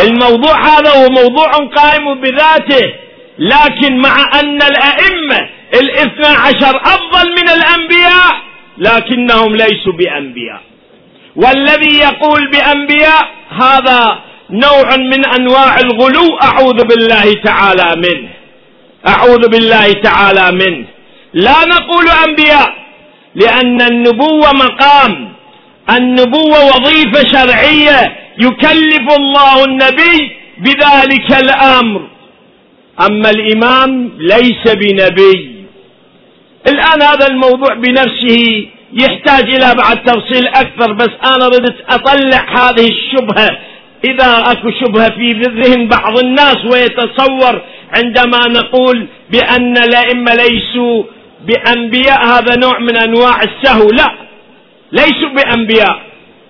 الموضوع 0.00 0.66
هذا 0.66 0.90
هو 0.90 1.08
موضوع 1.08 1.50
قائم 1.50 2.20
بذاته 2.20 2.92
لكن 3.38 3.98
مع 3.98 4.16
أن 4.40 4.62
الأئمة 4.62 5.48
الاثنى 5.74 6.26
عشر 6.26 6.76
أفضل 6.76 7.30
من 7.30 7.48
الأنبياء 7.48 8.32
لكنهم 8.78 9.52
ليسوا 9.56 9.92
بأنبياء. 9.92 10.60
والذي 11.36 11.98
يقول 11.98 12.50
بأنبياء 12.50 13.28
هذا 13.48 14.18
نوع 14.50 14.96
من 14.96 15.26
أنواع 15.26 15.76
الغلو 15.78 16.38
أعوذ 16.42 16.84
بالله 16.84 17.32
تعالى 17.44 17.88
منه. 17.96 18.28
أعوذ 19.06 19.48
بالله 19.48 19.92
تعالى 19.92 20.52
منه. 20.52 20.84
لا 21.34 21.64
نقول 21.64 22.04
أنبياء 22.28 22.74
لأن 23.34 23.82
النبوة 23.82 24.52
مقام. 24.52 25.32
النبوة 25.90 26.58
وظيفة 26.66 27.28
شرعية 27.32 28.16
يكلف 28.38 29.16
الله 29.18 29.64
النبي 29.64 30.36
بذلك 30.58 31.42
الأمر. 31.42 32.08
أما 33.06 33.30
الإمام 33.30 34.10
ليس 34.18 34.74
بنبي. 34.74 35.54
الآن 36.68 37.02
هذا 37.02 37.26
الموضوع 37.26 37.74
بنفسه 37.74 38.66
يحتاج 38.92 39.44
إلى 39.54 39.74
بعد 39.74 40.04
تفصيل 40.04 40.46
أكثر 40.46 40.92
بس 40.92 41.10
أنا 41.26 41.46
ردت 41.48 41.76
أطلع 41.90 42.46
هذه 42.56 42.88
الشبهة. 42.88 43.58
إذا 44.04 44.44
أكو 44.46 44.70
شبهة 44.80 45.10
في 45.10 45.30
ذهن 45.30 45.88
بعض 45.88 46.18
الناس 46.18 46.56
ويتصور 46.72 47.62
عندما 47.96 48.38
نقول 48.48 49.06
بأن 49.30 49.78
الأئمة 49.78 50.34
ليسوا 50.34 51.02
بأنبياء 51.46 52.26
هذا 52.26 52.56
نوع 52.56 52.78
من 52.78 52.96
أنواع 52.96 53.36
السهو. 53.42 53.88
لا 53.90 54.10
ليسوا 54.92 55.28
بأنبياء. 55.36 55.98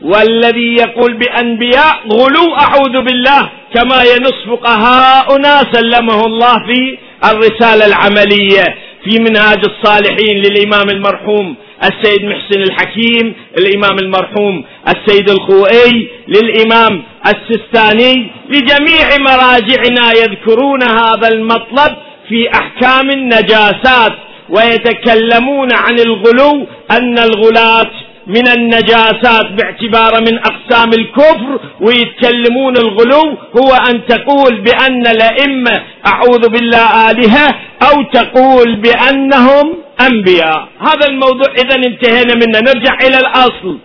والذي 0.03 0.75
يقول 0.75 1.13
بأنبياء 1.15 1.95
غلو 2.13 2.55
أعوذ 2.57 3.03
بالله 3.05 3.49
كما 3.75 4.03
ينص 4.03 4.35
فقهاؤنا 4.47 5.65
سلمه 5.73 6.27
الله 6.27 6.55
في 6.67 6.99
الرسالة 7.31 7.87
العملية 7.87 8.65
في 9.05 9.19
منهاج 9.19 9.59
الصالحين 9.65 10.37
للإمام 10.45 10.91
المرحوم 10.91 11.57
السيد 11.83 12.25
محسن 12.25 12.63
الحكيم 12.63 13.35
الإمام 13.59 13.99
المرحوم 13.99 14.65
السيد 14.89 15.31
الخوئي 15.31 16.09
للإمام 16.29 17.03
السستاني 17.27 18.31
لجميع 18.49 19.09
مراجعنا 19.21 20.13
يذكرون 20.17 20.83
هذا 20.83 21.29
المطلب 21.29 21.97
في 22.29 22.51
أحكام 22.55 23.11
النجاسات 23.11 24.13
ويتكلمون 24.51 25.69
عن 25.73 25.99
الغلو 25.99 26.67
أن 26.91 27.19
الغلاة 27.19 27.91
من 28.27 28.49
النجاسات 28.49 29.47
باعتبار 29.53 30.21
من 30.21 30.39
أقسام 30.39 30.91
الكفر 30.99 31.61
ويتكلمون 31.81 32.77
الغلو 32.77 33.39
هو 33.59 33.73
أن 33.91 34.07
تقول 34.07 34.61
بأن 34.61 35.07
الأئمة 35.07 35.83
أعوذ 36.07 36.49
بالله 36.49 37.11
آلهة 37.11 37.49
أو 37.83 38.03
تقول 38.03 38.77
بأنهم 38.77 39.77
أنبياء. 40.01 40.69
هذا 40.81 41.07
الموضوع 41.09 41.53
إذا 41.53 41.77
انتهينا 41.77 42.35
منه. 42.35 42.61
نرجع 42.61 42.95
إلى 43.07 43.19
الأصل. 43.19 43.79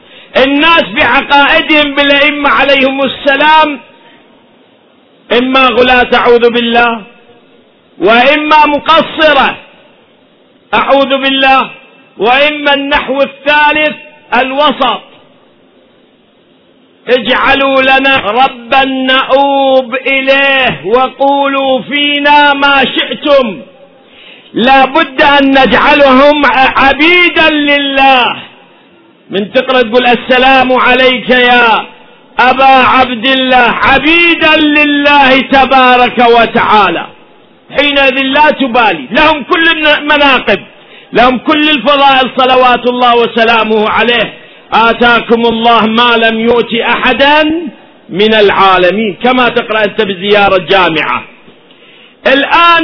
الناس 0.45 0.83
بعقائدهم 0.83 1.95
بالأئمة 1.95 2.49
عليهم 2.49 3.01
السلام. 3.01 3.79
إما 5.41 5.67
غلاة 5.67 6.09
أعوذ 6.15 6.49
بالله 6.51 7.01
وإما 7.97 8.65
مقصرة 8.65 9.57
أعوذ 10.73 11.17
بالله 11.17 11.71
وإما 12.17 12.73
النحو 12.73 13.17
الثالث 13.21 13.95
الوسط. 14.41 15.01
اجعلوا 17.09 17.81
لنا 17.81 18.15
ربا 18.17 18.85
نؤوب 18.85 19.95
إليه 19.95 20.85
وقولوا 20.85 21.81
فينا 21.81 22.53
ما 22.53 22.83
شئتم. 22.85 23.61
لا 24.67 24.85
بد 24.85 25.21
أن 25.21 25.43
نجعلهم 25.59 26.37
عبيدا 26.81 27.49
لله. 27.49 28.25
من 29.29 29.53
تقرأ 29.53 29.81
تقول 29.81 30.05
السلام 30.07 30.69
عليك 30.73 31.29
يا 31.29 31.67
أبا 32.39 32.73
عبد 32.95 33.27
الله 33.27 33.67
عبيدا 33.89 34.53
لله 34.77 35.29
تبارك 35.39 36.17
وتعالى. 36.35 37.05
حينئذ 37.77 38.17
لا 38.35 38.47
تبالي. 38.61 39.05
لهم 39.17 39.43
كل 39.43 39.65
المناقب 39.97 40.59
لهم 41.13 41.37
كل 41.37 41.69
الفضائل 41.75 42.25
صلوات 42.37 42.83
الله 42.89 43.13
وسلامه 43.23 43.89
عليه. 43.89 44.27
آتاكم 44.73 45.41
الله 45.53 45.81
ما 45.85 46.11
لم 46.25 46.39
يؤت 46.39 46.73
أحدا 46.95 47.43
من 48.09 48.33
العالمين. 48.33 49.17
كما 49.23 49.45
تقرأ 49.49 49.79
أنت 49.83 49.99
بزيارة 50.01 50.57
جامعة. 50.73 51.23
الآن 52.27 52.83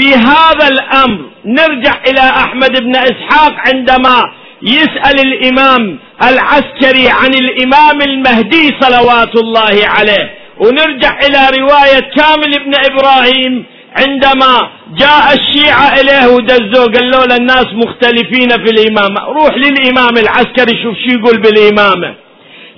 في 0.00 0.14
هذا 0.14 0.68
الأمر 0.68 1.18
نرجع 1.44 1.92
إلى 2.06 2.20
أحمد 2.20 2.80
بن 2.82 2.96
إسحاق 2.96 3.54
عندما 3.68 4.22
يسأل 4.62 5.20
الإمام 5.20 5.98
العسكري 6.22 7.08
عن 7.08 7.34
الإمام 7.34 8.02
المهدي 8.02 8.70
صلوات 8.80 9.36
الله 9.36 9.86
عليه. 9.88 10.34
ونرجع 10.58 11.18
إلى 11.18 11.58
رواية 11.60 12.00
كامل 12.16 12.64
بن 12.64 12.72
إبراهيم 12.90 13.64
عندما 13.98 14.68
جاء 14.98 15.34
الشيعة 15.38 16.00
إليه 16.00 16.26
ودزوه 16.34 16.84
قال 16.84 17.10
له 17.10 17.36
الناس 17.36 17.66
مختلفين 17.72 18.48
في 18.48 18.70
الإمامة 18.70 19.20
روح 19.24 19.54
للإمام 19.56 20.16
العسكري 20.18 20.82
شوف 20.82 20.96
شو 20.98 21.10
يقول 21.18 21.40
بالإمامة 21.40 22.14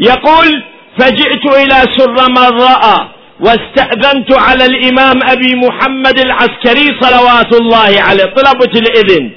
يقول 0.00 0.62
فجئت 0.98 1.46
إلى 1.46 1.74
سر 1.96 2.28
من 2.30 2.60
رأى 2.60 3.08
واستأذنت 3.40 4.32
على 4.32 4.64
الإمام 4.64 5.20
أبي 5.22 5.54
محمد 5.54 6.18
العسكري 6.18 7.00
صلوات 7.00 7.60
الله 7.60 8.02
عليه 8.02 8.24
طلبت 8.24 8.76
الإذن. 8.76 9.30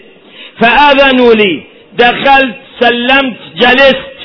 فآذنوا 0.62 1.34
لي. 1.34 1.64
دخلت 1.94 2.56
سلمت 2.80 3.38
جلست. 3.56 4.16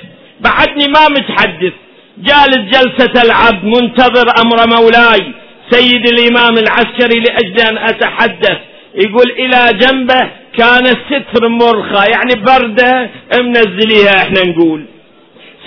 بعدني 0.40 0.86
ما 0.88 1.08
متحدث. 1.08 1.72
جالس 2.18 2.56
جلسة 2.56 3.22
العبد 3.22 3.64
منتظر 3.64 4.24
أمر 4.44 4.76
مولاي. 4.76 5.32
سيد 5.70 6.06
الإمام 6.06 6.58
العسكري 6.58 7.20
لأجل 7.20 7.60
أن 7.60 7.78
أتحدث. 7.78 8.58
يقول 8.94 9.30
إلى 9.38 9.78
جنبه 9.78 10.30
كان 10.58 10.86
الستر 10.86 11.48
مرخى 11.48 12.10
يعني 12.10 12.34
بردة 12.44 13.10
منزليها 13.40 14.16
إحنا 14.22 14.44
نقول. 14.44 14.84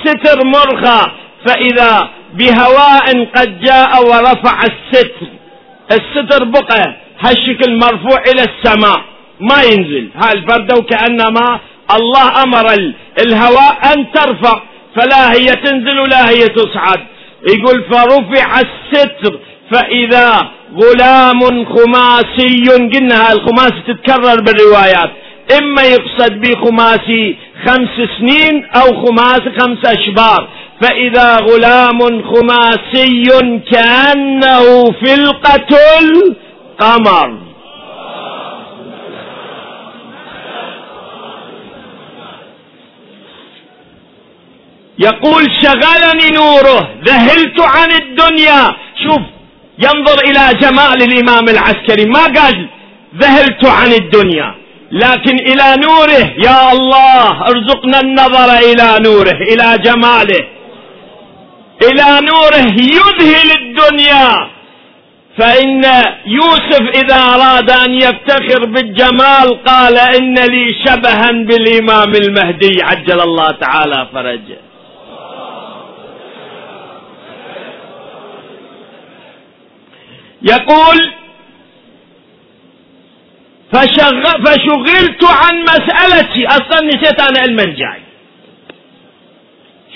ستر 0.06 0.46
مرخى 0.46 1.12
فإذا 1.48 2.10
بهواء 2.38 3.06
قد 3.36 3.60
جاء 3.62 3.92
ورفع 4.10 4.60
الستر. 4.70 5.28
الستر 5.92 6.44
بقى 6.44 6.96
هالشكل 7.20 7.78
مرفوع 7.78 8.20
إلى 8.30 8.44
السماء 8.50 9.00
ما 9.40 9.64
ينزل. 9.64 10.10
هاي 10.16 10.34
البردة 10.34 10.76
وكأنما 10.76 11.60
الله 11.98 12.44
أمر 12.44 12.68
الهواء 13.24 13.94
أن 13.94 14.12
ترفع 14.12 14.62
فلا 14.96 15.32
هي 15.32 15.46
تنزل 15.46 16.00
ولا 16.00 16.30
هي 16.30 16.48
تصعد. 16.48 17.00
يقول 17.54 17.84
فرفع 17.92 18.60
الستر 18.60 19.40
فإذا 19.72 20.48
غلام 20.82 21.66
خماسي 21.66 22.70
قلنا 22.94 23.32
الخماسي 23.34 23.82
تتكرر 23.88 24.42
بالروايات. 24.42 25.12
إما 25.60 25.82
يقصد 25.82 26.32
بخماسي 26.42 27.38
خمس 27.66 28.10
سنين 28.20 28.66
أو 28.66 29.06
خماس 29.06 29.42
خمس 29.60 29.86
أشبار. 29.86 30.48
فإذا 30.82 31.38
غلام 31.38 32.24
خماسي 32.24 33.24
كأنه 33.72 34.86
فلقة 35.02 35.78
القمر. 36.02 37.38
يقول 45.00 45.44
شغلني 45.64 46.30
نوره 46.36 46.90
ذهلت 47.06 47.62
عن 47.62 47.92
الدنيا. 47.92 48.76
شوف 49.04 49.22
ينظر 49.80 50.20
إلى 50.26 50.60
جمال 50.60 51.02
الإمام 51.04 51.50
العسكري. 51.50 52.06
ما 52.06 52.24
قال 52.24 52.68
ذهلت 53.16 53.66
عن 53.66 53.94
الدنيا. 53.94 54.56
لكن 54.92 55.36
إلى 55.36 55.76
نوره 55.84 56.26
يا 56.46 56.72
الله 56.72 57.42
أرزقنا 57.42 58.00
النظر 58.00 58.50
إلى 58.58 59.00
نوره 59.00 59.38
إلى 59.54 59.78
جماله. 59.84 60.44
إلى 61.84 62.28
نوره 62.28 62.76
يذهل 62.98 63.52
الدنيا. 63.62 64.50
فإن 65.38 65.84
يوسف 66.26 66.82
إذا 66.96 67.16
أراد 67.16 67.70
أن 67.72 67.94
يفتخر 67.94 68.66
بالجمال 68.66 69.64
قال 69.64 69.98
إن 69.98 70.34
لي 70.34 70.76
شبها 70.86 71.32
بالإمام 71.32 72.12
المهدي 72.16 72.84
عجل 72.84 73.22
الله 73.22 73.52
تعالى 73.52 74.08
فرجه. 74.14 74.58
يقول 80.42 81.14
فشغ... 83.72 84.24
فشغلت 84.46 85.24
عن 85.24 85.64
مسألتي. 85.64 86.48
أصلا 86.48 86.88
نسيت 86.88 87.22
أنا 87.22 87.46
المنجاي 87.46 88.02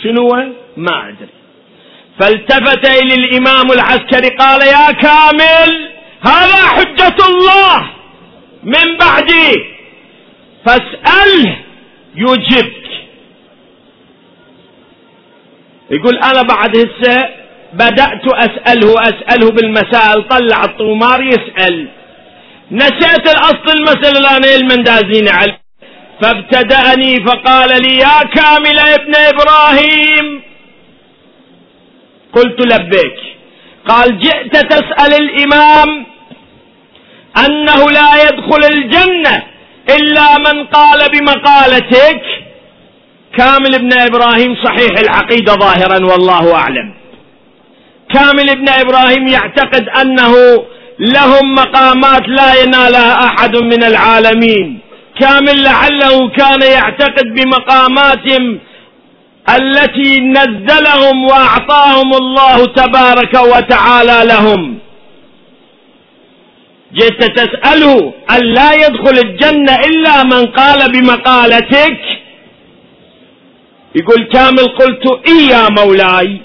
شنو 0.03 0.27
ما 0.77 1.09
أدري. 1.09 1.29
فالتفت 2.19 2.89
إلى 2.89 3.13
الإمام 3.13 3.71
العسكري 3.71 4.29
قال 4.29 4.61
يا 4.61 4.91
كامل 4.91 5.89
هذا 6.21 6.67
حجة 6.67 7.25
الله. 7.29 7.89
من 8.63 8.97
بعدي. 8.97 9.65
فاسأله 10.65 11.55
يجبك. 12.15 12.81
يقول 15.91 16.17
أنا 16.17 16.41
بعد 16.41 16.77
هسه 16.77 17.29
بدأت 17.73 18.27
أسأله 18.27 19.01
أسأله 19.01 19.51
بالمسائل 19.51 20.23
طلع 20.23 20.63
الطومار 20.63 21.21
يسأل. 21.23 21.87
نسيت 22.71 23.25
الأصل 23.35 23.77
المسألة 23.77 24.19
الآن 24.19 24.61
المندازين 24.61 25.29
عليه 25.29 25.61
فابتدأني 26.21 27.25
فقال 27.25 27.81
لي 27.81 27.97
يا 27.97 28.23
كامل 28.35 28.79
ابن 28.79 29.15
إبراهيم. 29.15 30.41
قلت 32.33 32.73
لبيك 32.73 33.17
قال 33.87 34.19
جئت 34.19 34.55
تسأل 34.57 35.13
الإمام 35.13 36.05
أنه 37.45 37.91
لا 37.91 38.23
يدخل 38.23 38.63
الجنة 38.73 39.43
إلا 39.89 40.37
من 40.37 40.65
قال 40.65 40.99
بمقالتك. 41.09 42.21
كامل 43.37 43.75
ابن 43.75 43.93
إبراهيم 43.99 44.55
صحيح 44.63 44.99
العقيدة 44.99 45.53
ظاهرا 45.53 46.05
والله 46.05 46.55
أعلم. 46.55 46.93
كامل 48.13 48.49
ابن 48.49 48.69
إبراهيم 48.69 49.27
يعتقد 49.27 49.89
أنه 49.89 50.33
لهم 51.01 51.55
مقامات 51.55 52.27
لا 52.27 52.61
ينالها 52.63 53.25
أحد 53.25 53.55
من 53.55 53.83
العالمين. 53.83 54.79
كامل 55.19 55.63
لعله 55.63 56.29
كان 56.29 56.61
يعتقد 56.61 57.25
بمقاماتهم 57.33 58.59
التي 59.49 60.19
نزلهم 60.19 61.23
وأعطاهم 61.23 62.13
الله 62.13 62.65
تبارك 62.65 63.33
وتعالى 63.33 64.21
لهم. 64.25 64.79
جئت 66.93 67.23
تساله 67.23 68.13
أن 68.31 68.45
لا 68.45 68.73
يدخل 68.73 69.17
الجنة 69.27 69.75
إلا 69.75 70.23
من 70.23 70.45
قال 70.45 70.91
بمقالتك؟ 70.91 71.99
يقول 73.95 74.23
كامل 74.33 74.67
قلت 74.67 75.27
اي 75.27 75.47
يا 75.47 75.69
مولاي. 75.69 76.41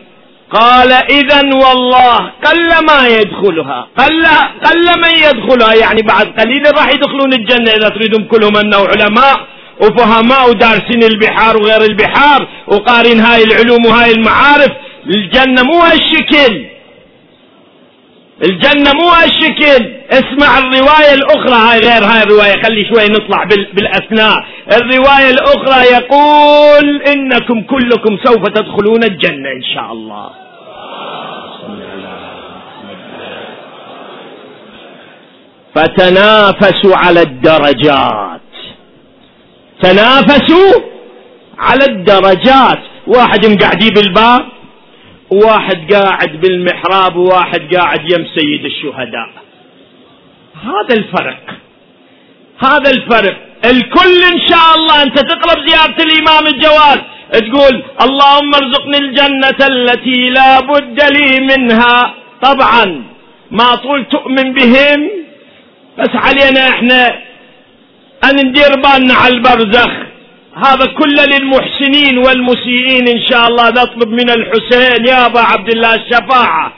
قال 0.51 0.93
اذا 0.93 1.43
والله 1.55 2.17
قل 2.45 2.85
ما 2.87 3.09
يدخلها. 3.09 3.89
قل 3.99 4.27
قل 4.65 5.01
من 5.01 5.15
يدخلها. 5.19 5.75
يعني 5.75 6.03
بعد 6.03 6.27
قليل 6.39 6.63
راح 6.77 6.89
يدخلون 6.89 7.33
الجنة 7.33 7.71
إذا 7.71 7.89
تريدون 7.89 8.25
كلهم 8.25 8.57
انه 8.57 8.77
علماء 8.77 9.47
وفهماء 9.81 10.51
ودارسين 10.51 11.03
البحار 11.03 11.57
وغير 11.57 11.83
البحار 11.83 12.49
وقارين 12.67 13.21
هاي 13.21 13.45
العلوم 13.45 13.87
وهاي 13.87 14.13
المعارف. 14.13 14.73
الجنة 15.07 15.63
مو 15.63 15.81
هالشكل. 15.81 16.76
الجنة 18.43 18.93
مو 18.93 19.09
هالشكل 19.09 19.93
اسمع 20.11 20.59
الرواية 20.59 21.15
الأخرى. 21.15 21.55
هاي 21.55 21.79
غير 21.79 22.05
هاي 22.05 22.23
الرواية. 22.23 22.63
خلي 22.63 22.85
شوي 22.85 23.09
نطلع 23.09 23.45
بالأثناء. 23.73 24.45
الرواية 24.73 25.31
الأخرى 25.31 25.85
يقول 25.93 27.03
إنكم 27.03 27.63
كلكم 27.63 28.19
سوف 28.25 28.49
تدخلون 28.49 29.05
الجنة 29.05 29.49
إن 29.57 29.63
شاء 29.75 29.93
الله. 29.93 30.31
فتنافسوا 35.75 36.97
على 36.97 37.23
الدرجات. 37.23 38.41
تنافسوا 39.83 40.81
على 41.59 41.85
الدرجات. 41.85 42.79
واحد 43.07 43.47
مقعدي 43.47 43.91
بالباب 43.91 44.56
وواحد 45.31 45.93
قاعد 45.95 46.41
بالمحراب 46.41 47.17
وواحد 47.17 47.75
قاعد 47.75 48.01
يم 48.13 48.27
سيد 48.37 48.65
الشهداء. 48.65 49.31
هذا 50.63 50.95
الفرق. 50.95 51.43
هذا 52.59 52.91
الفرق. 52.91 53.37
الكل 53.65 54.23
إن 54.33 54.49
شاء 54.49 54.69
الله 54.77 55.03
أنت 55.03 55.19
تقرب 55.19 55.69
زيارة 55.69 55.97
الإمام 56.03 56.47
الجواد 56.47 57.03
تقول 57.33 57.83
اللهم 58.07 58.55
ارزقني 58.55 58.99
الجنة 58.99 59.67
التي 59.67 60.31
لا 60.31 60.61
بد 60.61 61.01
لي 61.17 61.41
منها. 61.41 62.15
طبعا 62.43 63.05
ما 63.51 63.75
طول 63.75 64.05
تؤمن 64.05 64.53
بهم 64.53 65.11
بس 65.99 66.11
علينا 66.15 66.69
إحنا 66.69 67.07
أن 68.25 68.37
ندير 68.47 68.73
بالنا 68.85 69.15
على 69.15 69.35
البرزخ. 69.35 69.93
هذا 70.65 70.87
كله 70.87 71.25
للمحسنين 71.25 72.19
والمسيئين 72.19 73.09
إن 73.09 73.23
شاء 73.29 73.49
الله. 73.49 73.71
نطلب 73.71 74.09
من 74.09 74.31
الحسين 74.31 75.07
يا 75.07 75.27
أبا 75.27 75.41
عبد 75.41 75.69
الله 75.69 75.95
الشفاعة. 75.95 76.73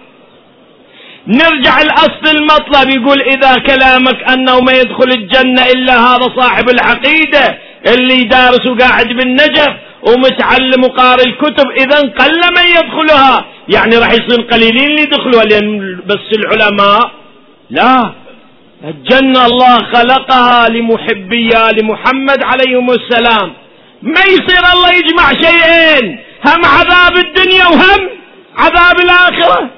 نرجع 1.26 1.80
الأصل 1.80 2.36
المطلب. 2.36 2.90
يقول 2.90 3.20
إذا 3.22 3.54
كلامك 3.54 4.22
أنه 4.32 4.60
ما 4.60 4.72
يدخل 4.72 5.08
الجنة 5.08 5.66
إلا 5.66 6.00
هذا 6.00 6.26
صاحب 6.36 6.68
العقيدة 6.68 7.58
اللي 7.86 8.24
دارس 8.24 8.66
وقاعد 8.66 9.08
بالنجف 9.08 9.72
ومتعلم 10.02 10.84
وقارئ 10.84 11.22
الكتب 11.22 11.66
إذا 11.76 11.98
قل 12.00 12.40
من 12.56 12.66
يدخلها. 12.76 13.44
يعني 13.68 13.96
راح 13.96 14.12
يصير 14.12 14.40
قليلين 14.52 14.86
اللي 14.90 15.02
يدخلوها 15.02 15.44
لأن 15.44 16.00
بس 16.06 16.26
العلماء. 16.38 17.10
لا. 17.70 18.12
الجنة 18.84 19.46
الله 19.46 19.78
خلقها 19.78 20.68
لمحبيها 20.68 21.72
لمحمد 21.72 22.44
عليهم 22.44 22.90
السلام. 22.90 23.52
ما 24.02 24.20
يصير 24.20 24.72
الله 24.72 24.92
يجمع 24.94 25.32
شيئين. 25.32 26.18
هم 26.44 26.64
عذاب 26.64 27.16
الدنيا 27.16 27.66
وهم 27.66 28.08
عذاب 28.56 29.00
الآخرة. 29.00 29.70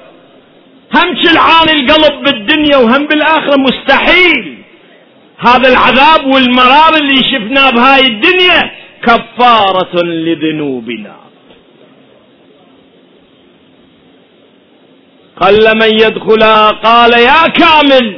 هم 0.95 1.15
شلعان 1.23 1.69
القلب 1.69 2.23
بالدنيا 2.23 2.77
وهم 2.77 3.05
بالآخرة 3.05 3.55
مستحيل. 3.57 4.57
هذا 5.37 5.69
العذاب 5.69 6.25
والمرار 6.25 6.95
اللي 6.95 7.23
شفناه 7.23 7.69
بهاي 7.69 8.01
الدنيا 8.01 8.71
كفارة 9.03 10.03
لذنوبنا. 10.03 11.15
قل 15.41 15.77
من 15.77 15.93
يدخلها 15.93 16.71
قال 16.71 17.13
يا 17.13 17.47
كامل 17.47 18.17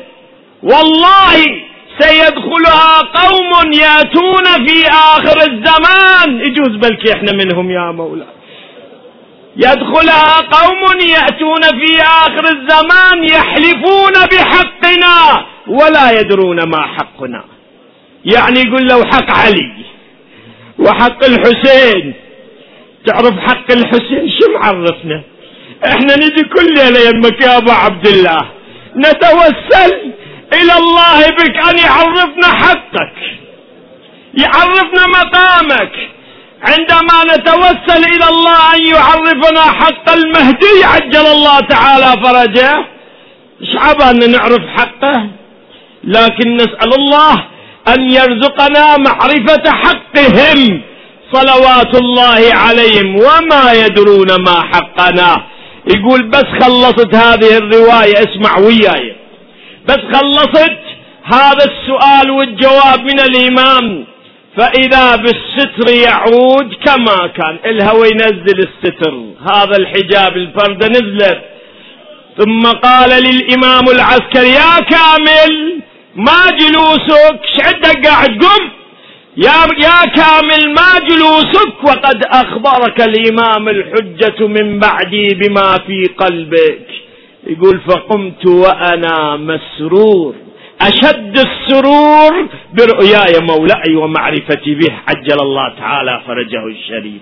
والله 0.64 1.64
سيدخلها 2.00 3.02
قوم 3.02 3.74
يأتون 3.74 4.46
في 4.68 4.88
آخر 4.88 5.38
الزمان. 5.42 6.46
يجوز 6.46 6.76
بلكي 6.78 7.14
إحنا 7.14 7.32
منهم 7.32 7.72
يا 7.72 7.92
مولاي 7.92 8.28
يدخلها 9.58 10.40
قوم 10.40 11.00
يأتون 11.10 11.62
في 11.62 12.02
آخر 12.02 12.46
الزمان 12.46 13.24
يحلفون 13.24 14.14
بحقنا 14.32 15.46
ولا 15.68 16.20
يدرون 16.20 16.64
ما 16.64 16.82
حقنا. 16.82 17.44
يعني 18.26 18.60
يقول 18.60 18.88
له 18.88 19.06
حق 19.06 19.32
علي 19.32 19.74
وحق 20.80 21.24
الحسين. 21.26 22.14
تعرف 23.06 23.40
حق 23.40 23.72
الحسين 23.72 24.30
شو 24.40 24.54
معرفنا؟ 24.54 25.22
إحنا 25.88 26.16
نجي 26.16 26.44
كل 26.44 26.74
ليلة 26.74 27.10
يمك 27.10 27.42
يا 27.42 27.58
أبو 27.58 27.72
عبد 27.72 28.08
الله. 28.08 28.50
نتوسل 28.96 30.14
إلى 30.54 30.78
الله 30.78 31.20
بك 31.28 31.58
أن 31.70 31.78
يعرفنا 31.78 32.48
حقك 32.48 33.18
يعرفنا 34.34 35.08
مقامك. 35.08 35.92
عندما 36.64 37.36
نتوسل 37.36 38.04
إلى 38.16 38.30
الله 38.30 38.76
أن 38.76 38.86
يعرفنا 38.86 39.62
حق 39.62 40.10
المهدي 40.10 40.84
عجل 40.84 41.28
الله 41.28 41.60
تعالى 41.60 42.24
فرجه. 42.24 42.86
إيش 43.62 43.76
أن 44.10 44.32
نعرف 44.32 44.62
حقه 44.78 45.28
لكن 46.04 46.56
نسأل 46.56 46.94
الله 46.94 47.34
أن 47.88 48.12
يرزقنا 48.12 48.98
معرفة 48.98 49.72
حقهم. 49.72 50.82
صلوات 51.34 51.96
الله 51.96 52.42
عليهم 52.54 53.16
وما 53.16 53.74
يدرون 53.74 54.36
ما 54.36 54.62
حقنا. 54.74 55.44
يقول 55.88 56.24
بس 56.30 56.46
خلصت 56.62 57.16
هذه 57.16 57.58
الرواية 57.58 58.14
اسمع 58.14 58.58
وياي. 58.58 59.16
بس 59.88 60.00
خلصت. 60.14 60.80
هذا 61.24 61.66
السؤال 61.72 62.32
والجواب 62.32 63.00
من 63.00 63.20
الإمام. 63.20 64.06
فإذا 64.58 65.16
بالستر 65.16 65.94
يعود 65.94 66.74
كما 66.86 67.28
كان. 67.28 67.60
الهوى 67.66 68.08
ينزل 68.08 68.60
الستر. 68.60 69.14
هذا 69.52 69.78
الحجاب 69.78 70.38
الفرده 70.38 70.88
نزلت 70.88 71.42
ثم 72.38 72.62
قال 72.62 73.10
للإمام 73.10 73.90
العسكري 73.90 74.50
يا 74.50 74.80
كامل 74.80 75.82
ما 76.16 76.50
جلوسك. 76.60 77.40
شعدك 77.58 78.08
قاعد؟ 78.08 78.44
قم. 78.44 78.70
يا 79.38 79.68
يا 79.80 80.06
كامل 80.16 80.74
ما 80.74 81.00
جلوسك. 81.10 81.84
وقد 81.84 82.24
أخبرك 82.26 83.02
الإمام 83.02 83.70
الحجة 83.70 84.48
من 84.48 84.80
بعدي 84.80 85.28
بما 85.28 85.78
في 85.88 86.10
قلبك. 86.18 87.03
يقول 87.48 87.80
فقمت 87.80 88.46
وأنا 88.46 89.36
مسرور. 89.36 90.36
أشد 90.82 91.38
السرور 91.38 92.48
برؤياي 92.74 93.40
مولاي 93.42 93.96
ومعرفتي 93.96 94.76
به. 94.76 94.94
عجل 95.08 95.42
الله 95.42 95.74
تعالى 95.80 96.22
فرجه 96.28 96.68
الشريف. 96.68 97.22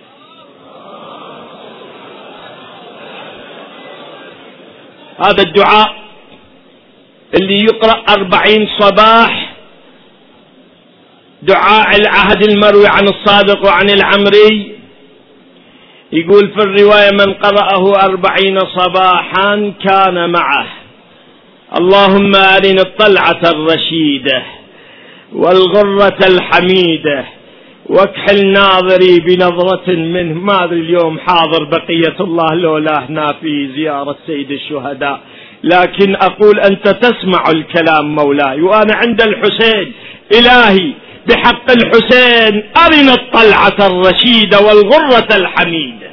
هذا 5.25 5.43
الدعاء 5.43 5.95
اللي 7.41 7.57
يقرأ 7.57 8.03
أربعين 8.09 8.67
صباح. 8.79 9.55
دعاء 11.41 11.95
العهد 11.95 12.43
المروي 12.43 12.87
عن 12.87 13.03
الصادق 13.03 13.65
وعن 13.65 13.89
العمري. 13.89 14.70
يقول 16.13 16.49
في 16.49 16.59
الرواية 16.63 17.11
من 17.11 17.33
قرأه 17.33 18.03
أربعين 18.05 18.59
صباحا 18.59 19.73
كان 19.85 20.29
معه. 20.29 20.67
اللهم 21.79 22.35
أرنا 22.35 22.81
الطلعة 22.81 23.41
الرشيدة 23.51 24.43
والغرة 25.33 26.19
الحميدة 26.27 27.25
واكحل 27.85 28.47
ناظري 28.51 29.19
بنظرة 29.19 29.89
منه. 29.95 30.33
ما 30.33 30.63
أدري 30.63 30.79
اليوم 30.79 31.19
حاضر 31.19 31.63
بقية 31.63 32.15
الله 32.19 32.55
لولا 32.55 33.05
هنا 33.09 33.33
في 33.41 33.69
زيارة 33.75 34.15
سيد 34.27 34.51
الشهداء. 34.51 35.19
لكن 35.63 36.15
أقول 36.15 36.59
أنت 36.59 36.87
تسمع 36.87 37.43
الكلام 37.49 38.15
مولاي 38.15 38.61
وأنا 38.61 38.95
عند 38.95 39.21
الحسين. 39.21 39.93
إلهي 40.33 40.93
بحق 41.27 41.71
الحسين 41.71 42.63
أرنا 42.85 43.13
الطلعة 43.13 43.87
الرشيدة 43.87 44.59
والغرة 44.59 45.35
الحميدة. 45.35 46.11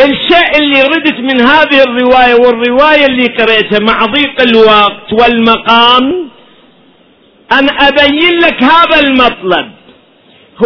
الشيء 0.00 0.58
اللي 0.58 0.82
ردت 0.82 1.18
من 1.18 1.40
هذه 1.40 1.82
الرواية 1.82 2.34
والرواية 2.34 3.06
اللي 3.06 3.26
قريتها 3.26 3.78
مع 3.78 4.04
ضيق 4.06 4.40
الوقت 4.42 5.12
والمقام 5.12 6.30
أن 7.52 7.68
أبين 7.80 8.38
لك 8.38 8.62
هذا 8.62 9.00
المطلب. 9.00 9.70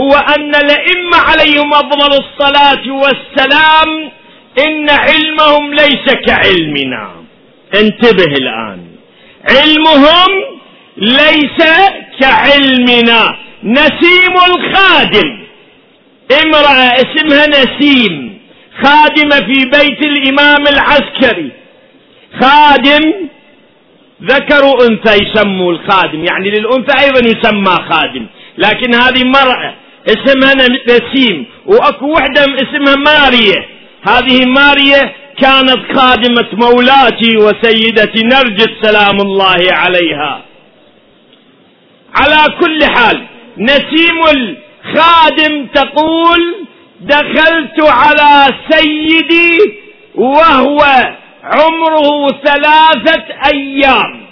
هو 0.02 0.12
أن 0.12 0.54
الأئمة 0.54 1.16
عليهم 1.16 1.74
أفضل 1.74 2.18
الصلاة 2.24 2.92
والسلام 2.92 4.10
إن 4.58 4.90
علمهم 4.90 5.74
ليس 5.74 6.14
كعلمنا. 6.26 7.10
انتبه 7.74 8.32
الآن. 8.32 8.86
علمهم 9.50 10.60
ليس 10.96 11.58
كعلمنا. 12.20 13.36
نسيم 13.64 14.34
الخادم. 14.46 15.44
امرأة 16.44 16.92
اسمها 17.04 17.46
نسيم 17.46 18.38
خادمة 18.82 19.36
في 19.36 19.64
بيت 19.64 20.06
الإمام 20.06 20.66
العسكري. 20.68 21.50
خادم 22.40 23.12
ذكر 24.22 24.86
أنثى 24.88 25.24
يسموا 25.24 25.72
الخادم 25.72 26.24
يعني 26.24 26.50
للأنثى 26.50 27.04
أيضا 27.04 27.20
يسمى 27.28 27.76
خادم. 27.90 28.26
لكن 28.58 28.94
هذه 28.94 29.24
مرأة 29.24 29.74
اسمها 30.08 30.54
نسيم 30.88 31.46
وأكو 31.66 32.12
وحدة 32.12 32.44
اسمها 32.44 32.94
مارية. 32.96 33.73
هذه 34.04 34.46
مارية 34.46 35.14
كانت 35.40 35.98
خادمة 35.98 36.48
مولاتي 36.52 37.36
وسيدتي 37.36 38.26
نرجس 38.26 38.68
سلام 38.82 39.20
الله 39.20 39.66
عليها. 39.70 40.42
على 42.14 42.58
كل 42.60 42.84
حال 42.84 43.22
نسيم 43.58 44.20
الخادم 44.36 45.66
تقول 45.66 46.54
دخلت 47.00 47.80
على 47.80 48.54
سيدي 48.70 49.58
وهو 50.14 50.78
عمره 51.42 52.28
ثلاثة 52.44 53.24
أيام. 53.54 54.24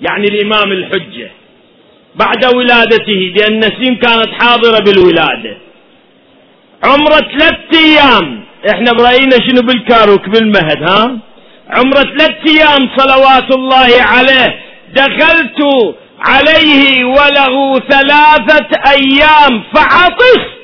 يعني 0.00 0.26
الإمام 0.28 0.72
الحجة 0.72 1.30
بعد 2.14 2.54
ولادته 2.54 3.32
لأن 3.36 3.58
نسيم 3.58 3.94
كانت 3.94 4.28
حاضرة 4.40 4.78
بالولادة. 4.78 5.56
عمره 6.84 7.16
ثلاثة 7.16 7.78
أيام. 7.78 8.37
إحنا 8.66 8.92
برأينا 8.92 9.36
شنو 9.48 9.62
بالكاروك 9.62 10.28
بالمهد 10.28 10.82
ها؟ 10.90 11.18
عمرة 11.70 12.02
ثلاثة 12.02 12.42
أيام 12.48 12.88
صلوات 12.96 13.54
الله 13.54 14.02
عليه. 14.02 14.60
دخلت 14.94 15.60
عليه 16.20 17.04
وله 17.04 17.78
ثلاثة 17.78 18.70
أيام 18.90 19.62
فعطست 19.74 20.58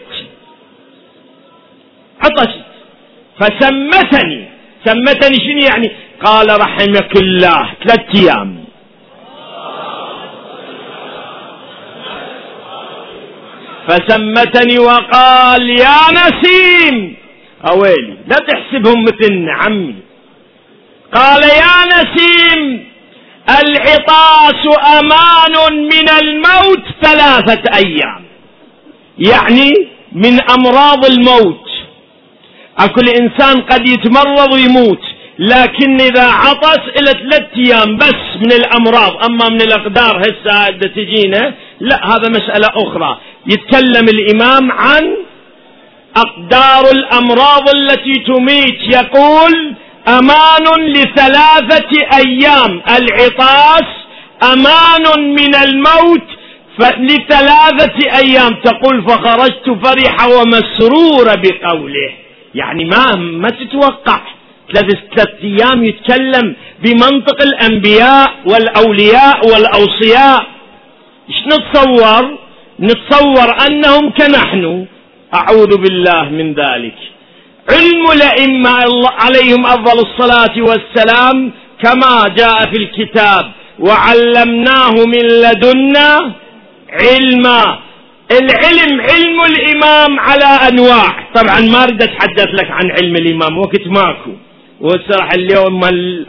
عطست 2.24 2.64
فسمتني. 3.40 4.48
سمتني 4.84 5.34
شنو 5.34 5.58
يعني؟ 5.58 5.90
قال 6.24 6.60
رحمك 6.60 7.16
الله. 7.16 7.70
ثلاثة 7.84 8.18
أيام. 8.20 8.64
فسمتني 13.88 14.78
وقال 14.78 15.70
يا 15.70 15.98
نسيم. 16.12 17.23
أويلي 17.70 18.16
لا 18.26 18.36
تحسبهم 18.36 19.04
مثلنا 19.04 19.52
عمي. 19.52 19.94
قال 21.12 21.42
يا 21.42 21.76
نسيم 21.86 22.84
العطاس 23.48 24.62
أمان 24.98 25.74
من 25.92 26.08
الموت 26.22 26.84
ثلاثة 27.02 27.62
أيام. 27.74 28.24
يعني 29.18 29.70
من 30.12 30.40
أمراض 30.50 31.04
الموت. 31.04 31.68
أكو 32.78 33.00
الإنسان 33.00 33.60
قد 33.60 33.88
يتمرض 33.88 34.52
ويموت 34.52 35.00
لكن 35.38 36.00
إذا 36.00 36.26
عطس 36.26 36.80
إلى 36.98 37.10
ثلاث 37.10 37.46
أيام 37.56 37.96
بس 37.96 38.36
من 38.36 38.52
الأمراض. 38.52 39.24
أما 39.24 39.48
من 39.48 39.62
الأقدار 39.62 40.22
هسه 40.22 40.70
تجينا 40.70 41.54
لا 41.80 42.06
هذا 42.06 42.28
مسألة 42.30 42.68
أخرى. 42.68 43.18
يتكلم 43.46 44.08
الإمام 44.08 44.72
عن 44.72 45.16
أقدار 46.16 46.90
الأمراض 46.90 47.68
التي 47.74 48.14
تميت 48.14 48.80
يقول 48.88 49.74
أمان 50.08 50.92
لثلاثة 50.92 51.90
أيام. 52.16 52.82
العطاس 52.98 53.88
أمان 54.42 55.34
من 55.34 55.54
الموت 55.54 56.22
لثلاثة 56.98 58.18
أيام. 58.18 58.54
تقول 58.64 59.02
فخرجت 59.02 59.70
فرحه 59.84 60.28
ومسروره 60.28 61.34
بقوله. 61.34 62.12
يعني 62.54 62.84
ما 62.84 63.16
ما 63.16 63.50
تتوقع. 63.50 64.20
ثلاث 64.74 65.28
أيام 65.42 65.84
يتكلم 65.84 66.56
بمنطق 66.82 67.42
الأنبياء 67.42 68.34
والأولياء 68.46 69.46
والأوصياء. 69.46 70.46
إيش 71.28 71.46
نتصور؟ 71.46 72.38
نتصور 72.80 73.66
أنهم 73.66 74.10
كنحن 74.10 74.86
أعوذ 75.34 75.76
بالله 75.76 76.22
من 76.22 76.54
ذلك. 76.54 76.94
علم 77.70 78.04
الأئمة 78.12 78.70
عليهم 79.22 79.66
أفضل 79.66 79.98
الصلاة 80.06 80.54
والسلام 80.68 81.52
كما 81.82 82.34
جاء 82.38 82.56
في 82.72 82.76
الكتاب. 82.82 83.52
وعلمناه 83.78 84.90
من 84.90 85.24
لدنا 85.44 86.32
علما. 86.90 87.78
العلم 88.40 89.00
علم 89.00 89.38
الإمام 89.50 90.20
على 90.20 90.50
أنواع. 90.70 91.28
طبعا 91.34 91.60
ما 91.60 91.84
أريد 91.84 92.02
أتحدث 92.02 92.48
لك 92.60 92.70
عن 92.70 92.90
علم 92.90 93.16
الإمام 93.16 93.58
وقت 93.58 93.86
ماكو. 93.86 94.30
وصراحة 94.80 95.34
اليوم 95.34 95.84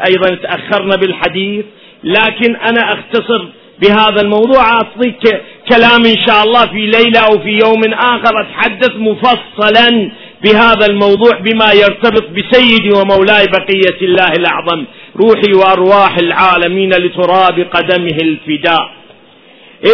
أيضا 0.10 0.36
تأخرنا 0.36 0.96
بالحديث 0.96 1.66
لكن 2.04 2.56
أنا 2.56 2.94
أختصر 2.94 3.46
بهذا 3.82 4.22
الموضوع. 4.22 4.64
أعطيك 4.70 5.42
كلام 5.70 6.06
إن 6.06 6.16
شاء 6.28 6.44
الله 6.44 6.66
في 6.66 6.86
ليلة 6.86 7.20
أو 7.20 7.40
في 7.40 7.60
يوم 7.66 7.94
آخر 7.94 8.42
أتحدث 8.42 8.92
مفصلا 8.96 10.12
بهذا 10.44 10.86
الموضوع 10.90 11.40
بما 11.40 11.72
يرتبط 11.74 12.30
بسيدي 12.30 12.92
ومولاي 12.92 13.46
بقية 13.46 14.00
الله 14.02 14.32
الأعظم 14.32 14.86
روحي 15.16 15.54
وأرواح 15.56 16.18
العالمين 16.18 16.90
لتراب 16.90 17.60
قدمه 17.60 18.18
الفداء. 18.22 18.92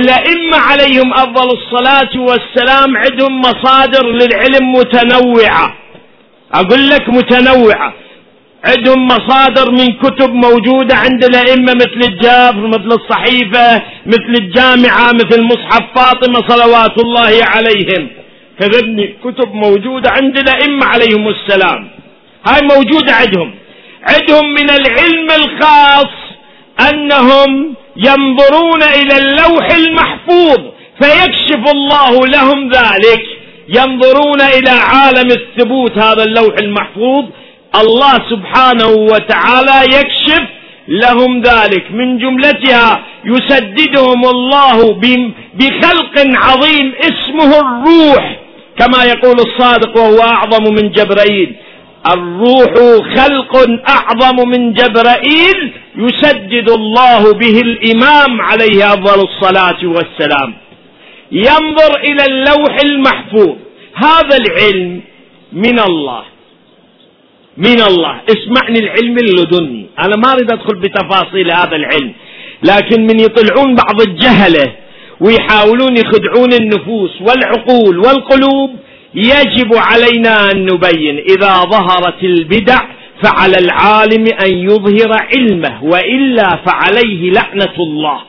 الأئمة 0.01 0.57
عليهم 0.57 1.13
أفضل 1.13 1.47
الصلاة 1.57 2.10
والسلام 2.15 2.97
عندهم 2.97 3.41
مصادر 3.41 4.05
للعلم 4.07 4.73
متنوعة. 4.73 5.75
أقول 6.53 6.89
لك 6.89 7.10
متنوعة. 7.10 7.93
عندهم 8.65 9.08
مصادر 9.08 9.71
من 9.71 9.93
كتب 9.93 10.34
موجودة 10.34 10.95
عند 10.95 11.24
الأئمة 11.26 11.74
مثل 11.74 12.02
الجافر 12.08 12.67
مثل 12.67 12.89
الصحيفة 13.00 13.82
مثل 14.06 14.34
الجامعة 14.39 15.12
مثل 15.12 15.43
مصحف 15.43 15.84
فاطمة 15.95 16.47
صلوات 16.47 17.00
الله 17.04 17.45
عليهم. 17.45 18.08
كذبني 18.60 19.15
كتب 19.24 19.54
موجودة 19.54 20.10
عند 20.12 20.38
الأئمة 20.38 20.86
عليهم 20.86 21.28
السلام. 21.28 21.89
هاي 22.47 22.62
موجودة 22.62 23.13
عندهم. 23.13 23.54
عندهم 24.10 24.54
من 24.54 24.69
العلم 24.69 25.28
الخاص 25.32 26.12
أنهم 26.89 27.74
ينظرون 27.97 28.84
إلى 28.84 29.17
اللوح 29.17 29.67
المحفوظ 29.71 30.60
فيكشف 31.02 31.71
الله 31.71 32.28
لهم 32.28 32.69
ذلك. 32.69 33.24
ينظرون 33.69 34.41
إلى 34.41 34.69
عالم 34.69 35.28
الثبوت 35.32 35.97
هذا 35.97 36.24
اللوح 36.24 36.56
المحفوظ. 36.62 37.26
الله 37.75 38.13
سبحانه 38.29 38.88
وتعالى 38.88 39.97
يكشف 39.97 40.43
لهم 40.88 41.41
ذلك. 41.41 41.91
من 41.91 42.17
جملتها 42.17 43.03
يسددهم 43.25 44.25
الله 44.25 44.99
بخلق 45.53 46.15
عظيم 46.17 46.93
اسمه 46.99 47.60
الروح. 47.60 48.39
كما 48.77 49.03
يقول 49.03 49.36
الصادق 49.39 49.97
وهو 49.97 50.21
أعظم 50.21 50.63
من 50.73 50.91
جبرائيل. 50.91 51.55
الروح 52.13 52.73
خلق 53.15 53.53
أعظم 53.89 54.49
من 54.49 54.73
جبرائيل 54.73 55.71
يسدد 55.97 56.69
الله 56.69 57.34
به 57.34 57.62
الإمام 57.62 58.41
عليه 58.41 58.93
أفضل 58.93 59.27
الصلاة 59.29 59.86
والسلام. 59.86 60.53
ينظر 61.31 61.99
إلى 61.99 62.25
اللوح 62.25 62.77
المحفوظ. 62.84 63.55
هذا 63.95 64.38
العلم 64.38 65.01
من 65.53 65.79
الله. 65.79 66.23
من 67.67 67.82
الله. 67.82 68.21
اسمعني 68.30 68.80
العلم 68.80 69.17
اللدني 69.17 69.86
أنا 70.00 70.15
ما 70.15 70.32
أريد 70.34 70.52
أدخل 70.52 70.76
بتفاصيل 70.76 71.52
هذا 71.52 71.76
العلم. 71.76 72.13
لكن 72.63 73.02
من 73.02 73.19
يطلعون 73.19 73.76
بعض 73.76 74.02
الجهلة 74.08 74.71
ويحاولون 75.19 75.97
يخدعون 75.97 76.54
النفوس 76.54 77.12
والعقول 77.21 77.97
والقلوب 77.97 78.69
يجب 79.15 79.76
علينا 79.76 80.52
أن 80.52 80.65
نبين 80.65 81.17
إذا 81.17 81.54
ظهرت 81.54 82.24
البدع 82.24 82.80
فعلى 83.24 83.58
العالم 83.58 84.26
أن 84.45 84.58
يظهر 84.58 85.17
علمه 85.34 85.84
وإلا 85.84 86.60
فعليه 86.65 87.32
لعنة 87.32 87.76
الله. 87.80 88.19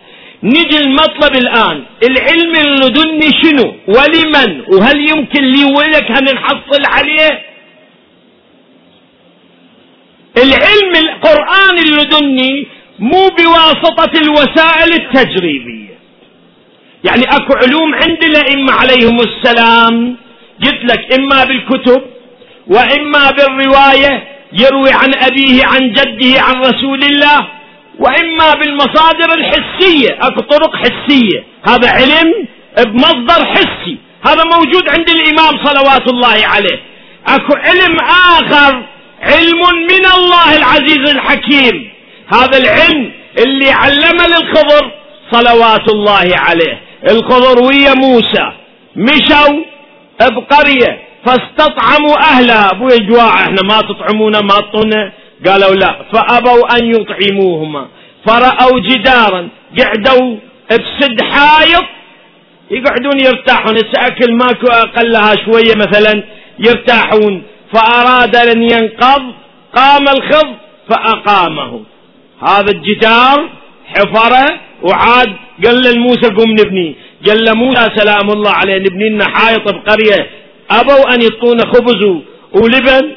نجي 0.42 0.78
المطلب 0.84 1.36
الآن. 1.36 1.82
العلم 2.08 2.54
اللدني 2.66 3.28
شنو؟ 3.42 3.74
ولمن؟ 3.88 4.60
وهل 4.72 5.08
يمكن 5.08 5.44
لي 5.44 5.64
ولك 5.64 6.10
أن 6.18 6.24
نحصل 6.34 6.82
عليه؟ 6.86 7.51
العلم 10.36 10.96
القرآن 10.96 11.78
اللدني 11.78 12.66
مو 12.98 13.28
بواسطة 13.28 14.20
الوسائل 14.20 14.92
التجريبية. 14.92 15.98
يعني 17.04 17.22
أكو 17.22 17.52
علوم 17.54 17.94
عند 17.94 18.24
الأئمة 18.24 18.72
عليهم 18.72 19.20
السلام 19.20 20.16
قلت 20.64 20.84
لك 20.84 21.18
إما 21.18 21.44
بالكتب 21.44 22.02
وإما 22.66 23.30
بالرواية 23.30 24.24
يروي 24.52 24.92
عن 24.92 25.14
أبيه 25.14 25.64
عن 25.64 25.92
جده 25.92 26.40
عن 26.40 26.54
رسول 26.60 27.02
الله 27.02 27.48
وإما 27.98 28.54
بالمصادر 28.54 29.34
الحسية 29.34 30.18
أكو 30.20 30.40
طرق 30.40 30.76
حسية. 30.76 31.44
هذا 31.68 31.90
علم 31.90 32.48
بمصدر 32.78 33.46
حسي. 33.46 33.96
هذا 34.26 34.42
موجود 34.44 34.88
عند 34.88 35.08
الإمام 35.10 35.66
صلوات 35.66 36.08
الله 36.08 36.46
عليه. 36.46 36.80
أكو 37.26 37.54
علم 37.54 37.96
آخر 38.00 38.82
علم 39.22 39.60
من 39.90 40.06
الله 40.16 40.56
العزيز 40.56 41.10
الحكيم. 41.10 41.90
هذا 42.32 42.58
العلم 42.58 43.12
اللي 43.38 43.70
علم 43.70 44.16
للخضر 44.28 44.90
صلوات 45.32 45.88
الله 45.88 46.28
عليه. 46.34 46.80
الخضر 47.10 47.62
ويا 47.62 47.94
موسى 47.94 48.52
مشوا 48.96 49.64
بقرية 50.20 51.02
فاستطعموا 51.26 52.16
أهلها. 52.18 52.70
أبوي 52.70 52.98
جواع 52.98 53.34
إحنا 53.34 53.62
ما 53.64 53.80
تطعمونا 53.80 54.40
ما 54.40 54.54
تطونا 54.54 55.12
قالوا 55.46 55.74
لا 55.74 55.96
فأبوا 56.12 56.76
أن 56.76 56.94
يطعموهما. 56.94 57.88
فرأوا 58.26 58.80
جدارا 58.80 59.48
قعدوا 59.78 60.36
بسد 60.70 61.22
حائط 61.22 61.84
يقعدون 62.70 63.20
يرتاحون. 63.20 63.76
أكل 63.96 64.34
ماكو 64.34 64.66
أقلها 64.66 65.34
شوية 65.44 65.74
مثلا 65.76 66.22
يرتاحون. 66.58 67.42
فأراد 67.72 68.36
أن 68.36 68.62
ينقض 68.62 69.34
قام 69.74 70.08
الخض 70.08 70.54
فأقامه. 70.88 71.84
هذا 72.42 72.70
الجدار 72.70 73.50
حفرة 73.86 74.60
وعاد 74.82 75.36
قال 75.64 75.94
لموسى 75.94 76.28
قم 76.28 76.50
نبني. 76.50 76.94
قال 77.26 77.44
لموسى 77.44 77.88
سلام 77.96 78.30
الله 78.30 78.50
عليه 78.50 78.78
نبني 78.78 79.08
لنا 79.08 79.28
حائط 79.28 79.62
بقرية. 79.62 80.30
أبوا 80.70 81.14
أن 81.14 81.22
يعطونا 81.22 81.66
خبز 81.66 82.04
ولبن. 82.52 83.16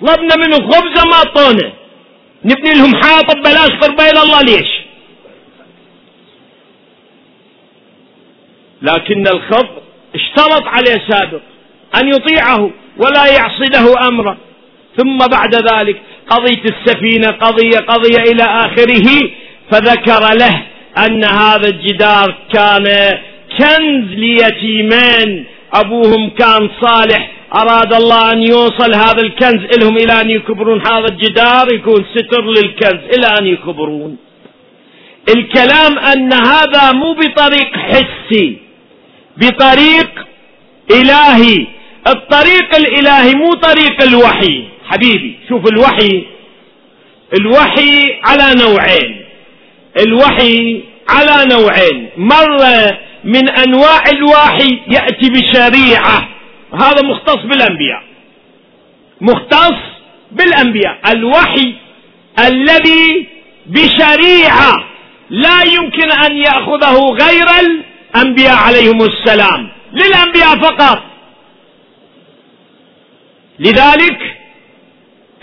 طلبنا 0.00 0.36
منه 0.36 0.56
خبزة 0.56 1.04
ما 1.06 1.14
أعطونا 1.14 1.72
نبني 2.44 2.74
لهم 2.74 2.94
حائط 3.02 3.36
ببلاش 3.36 3.70
قربة 3.70 4.10
إلى 4.10 4.22
الله 4.22 4.40
ليش؟ 4.42 4.68
لكن 8.82 9.26
الخض 9.26 9.68
اشترط 10.14 10.62
عليه 10.66 11.02
سابق. 11.08 11.40
أن 12.00 12.08
يطيعه 12.08 12.70
ولا 12.96 13.26
يعصي 13.26 13.64
له 13.64 14.08
أمرا. 14.08 14.36
ثم 14.96 15.18
بعد 15.18 15.54
ذلك 15.54 16.00
قضية 16.30 16.62
السفينة 16.64 17.28
قضية 17.28 17.78
قضية 17.78 18.32
إلى 18.32 18.44
آخره 18.44 19.30
فذكر 19.70 20.34
له 20.34 20.62
أن 21.06 21.24
هذا 21.24 21.68
الجدار 21.68 22.34
كان 22.52 22.84
كنز 23.58 24.08
ليتيمين. 24.08 25.44
أبوهم 25.72 26.30
كان 26.30 26.70
صالح 26.80 27.30
أراد 27.54 27.94
الله 27.94 28.32
أن 28.32 28.42
يوصل 28.42 28.94
هذا 28.94 29.22
الكنز 29.22 29.60
لهم 29.80 29.96
إلى 29.96 30.20
أن 30.20 30.30
يكبرون. 30.30 30.80
هذا 30.86 31.06
الجدار 31.10 31.72
يكون 31.72 32.04
ستر 32.14 32.44
للكنز 32.44 33.18
إلى 33.18 33.26
أن 33.38 33.46
يكبرون. 33.46 34.16
الكلام 35.36 35.98
أن 35.98 36.32
هذا 36.32 36.92
مو 36.92 37.12
بطريق 37.12 37.76
حسي 37.76 38.56
بطريق 39.36 40.10
إلهي. 40.90 41.66
الطريق 42.06 42.76
الإلهي 42.76 43.34
مو 43.34 43.52
طريق 43.52 44.02
الوحي. 44.02 44.64
حبيبي 44.88 45.38
شوف 45.48 45.66
الوحي. 45.66 46.24
الوحي 47.38 48.20
على 48.24 48.54
نوعين. 48.62 49.24
الوحي 50.06 50.82
على 51.08 51.44
نوعين. 51.50 52.08
مرة 52.16 52.98
من 53.24 53.50
أنواع 53.50 54.02
الوحي 54.12 54.80
يأتي 54.88 55.30
بشريعة. 55.30 56.28
هذا 56.74 57.02
مختص 57.04 57.36
بالأنبياء. 57.36 58.02
مختص 59.20 59.80
بالأنبياء. 60.32 60.98
الوحي 61.12 61.74
الذي 62.38 63.26
بشريعة 63.66 64.84
لا 65.30 65.62
يمكن 65.62 66.12
أن 66.12 66.36
يأخذه 66.36 66.98
غير 66.98 67.46
الأنبياء 67.60 68.56
عليهم 68.56 69.02
السلام. 69.02 69.68
للأنبياء 69.92 70.58
فقط. 70.58 71.13
لذلك 73.58 74.18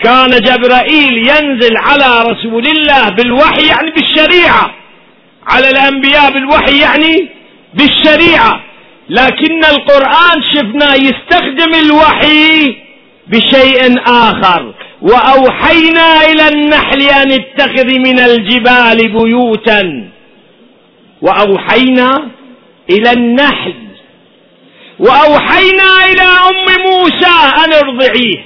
كان 0.04 0.30
جبرائيل 0.30 1.18
ينزل 1.18 1.76
على 1.76 2.30
رسول 2.30 2.66
الله 2.66 3.08
بالوحي 3.08 3.66
يعني 3.66 3.90
بالشريعة. 3.90 4.74
على 5.46 5.70
الأنبياء 5.70 6.32
بالوحي 6.32 6.78
يعني 6.80 7.28
بالشريعة. 7.74 8.60
لكن 9.08 9.64
القرآن 9.64 10.42
شفنا 10.54 10.94
يستخدم 10.94 11.74
الوحي 11.84 12.76
بشيء 13.26 14.00
آخر. 14.06 14.74
وأوحينا 15.02 16.26
إلى 16.30 16.48
النحل 16.48 17.02
أن 17.02 17.32
اتخذ 17.32 17.86
من 17.86 18.20
الجبال 18.20 19.08
بيوتا. 19.08 20.10
وأوحينا 21.22 22.28
إلى 22.90 23.12
النحل 23.12 23.74
وأوحينا 25.02 26.04
إلى 26.04 26.22
أم 26.22 26.82
موسى 26.90 27.34
أن 27.64 27.72
ارضعيه. 27.72 28.44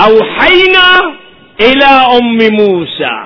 أوحينا 0.00 1.14
إلى 1.60 2.18
أم 2.18 2.38
موسى. 2.54 3.24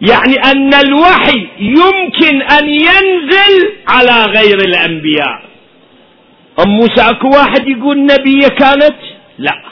يعني 0.00 0.36
أن 0.50 0.74
الوحي 0.74 1.48
يمكن 1.58 2.42
أن 2.42 2.68
ينزل 2.68 3.72
على 3.88 4.24
غير 4.24 4.58
الأنبياء. 4.58 5.42
أم 6.66 6.70
موسى 6.70 7.00
أكو 7.10 7.28
واحد 7.28 7.68
يقول 7.68 8.06
نبية 8.06 8.48
كانت؟ 8.48 8.96
لا. 9.38 9.62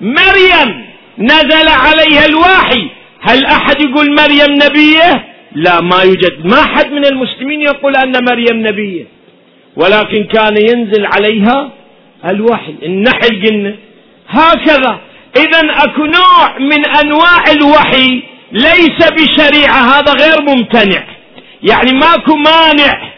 مريم 0.00 0.84
نزل 1.18 1.68
عليها 1.68 2.26
الوحي. 2.26 2.88
هل 3.20 3.46
أحد 3.46 3.80
يقول 3.80 4.14
مريم 4.14 4.54
نبية؟ 4.62 5.33
لا 5.54 5.80
ما 5.80 6.02
يوجد. 6.02 6.46
ما 6.46 6.62
حد 6.62 6.92
من 6.92 7.04
المسلمين 7.04 7.60
يقول 7.60 7.96
أن 7.96 8.12
مريم 8.30 8.66
نبية. 8.66 9.04
ولكن 9.76 10.24
كان 10.24 10.56
ينزل 10.56 11.06
عليها 11.06 11.70
الوحي. 12.24 12.74
النحل 12.82 13.46
قلنا 13.46 13.74
هكذا. 14.28 14.98
إذا 15.36 15.60
أكو 15.84 16.04
نوع 16.04 16.58
من 16.58 16.86
أنواع 17.04 17.42
الوحي 17.52 18.22
ليس 18.52 18.98
بشريعة. 19.12 19.98
هذا 19.98 20.12
غير 20.12 20.42
ممتنع. 20.42 21.04
يعني 21.62 21.92
ماكو 21.92 22.36
مانع 22.36 23.12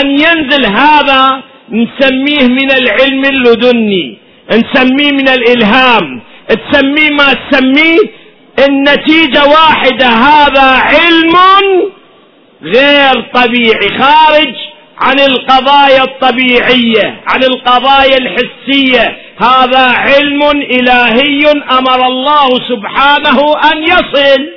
أن 0.00 0.10
ينزل 0.10 0.66
هذا 0.66 1.42
نسميه 1.70 2.46
من 2.48 2.70
العلم 2.70 3.24
اللدني 3.24 4.18
نسميه 4.50 5.12
من 5.12 5.28
الإلهام. 5.28 6.20
تسميه 6.48 7.10
ما 7.10 7.32
تسميه 7.32 8.21
النتيجة 8.58 9.44
واحدة 9.44 10.06
هذا 10.06 10.62
علم 10.62 11.36
غير 12.62 13.30
طبيعي 13.34 13.98
خارج 13.98 14.54
عن 14.98 15.20
القضايا 15.20 16.02
الطبيعية 16.04 17.20
عن 17.26 17.44
القضايا 17.44 18.16
الحسية. 18.18 19.18
هذا 19.42 19.86
علم 19.86 20.42
إلهي 20.50 21.50
أمر 21.70 22.06
الله 22.06 22.48
سبحانه 22.68 23.54
أن 23.72 23.82
يصل 23.82 24.48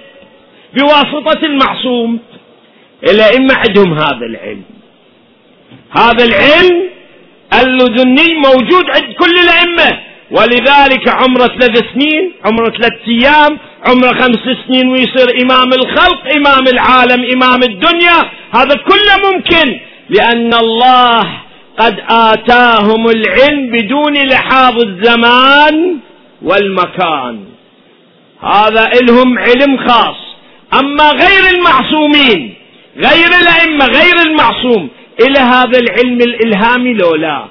بواسطة 0.73 1.45
المعصوم. 1.45 2.19
الأئمة 3.03 3.55
عندهم 3.55 3.93
هذا 3.93 4.25
العلم. 4.25 4.63
هذا 5.97 6.25
العلم 6.25 6.89
اللدني 7.63 8.33
موجود 8.33 8.85
عند 8.89 9.13
كل 9.13 9.39
الأئمة. 9.39 9.99
ولذلك 10.31 11.09
عمرة 11.09 11.47
ثلاث 11.47 11.83
سنين 11.93 12.33
عمرة 12.45 12.69
ثلاث 12.69 12.93
أيام 13.07 13.57
عمره 13.85 14.13
خمس 14.21 14.39
سنين 14.67 14.87
ويصير 14.89 15.27
إمام 15.43 15.69
الخلق 15.73 16.21
إمام 16.35 16.67
العالم 16.67 17.25
إمام 17.33 17.63
الدنيا. 17.63 18.19
هذا 18.51 18.75
كله 18.75 19.31
ممكن 19.31 19.79
لأن 20.09 20.53
الله 20.53 21.21
قد 21.77 22.03
آتاهم 22.09 23.09
العلم 23.09 23.71
بدون 23.71 24.13
لحاظ 24.13 24.79
الزمان 24.83 25.97
والمكان. 26.41 27.39
هذا 28.41 28.91
إلهم 29.01 29.39
علم 29.39 29.87
خاص. 29.87 30.15
أما 30.79 31.11
غير 31.11 31.43
المعصومين 31.55 32.53
غير 32.97 33.29
الأئمة 33.41 33.85
غير 33.85 34.21
المعصوم 34.27 34.89
إلى 35.21 35.39
هذا 35.39 35.79
العلم 35.79 36.19
الإلهامي 36.21 36.93
لولا. 36.93 37.45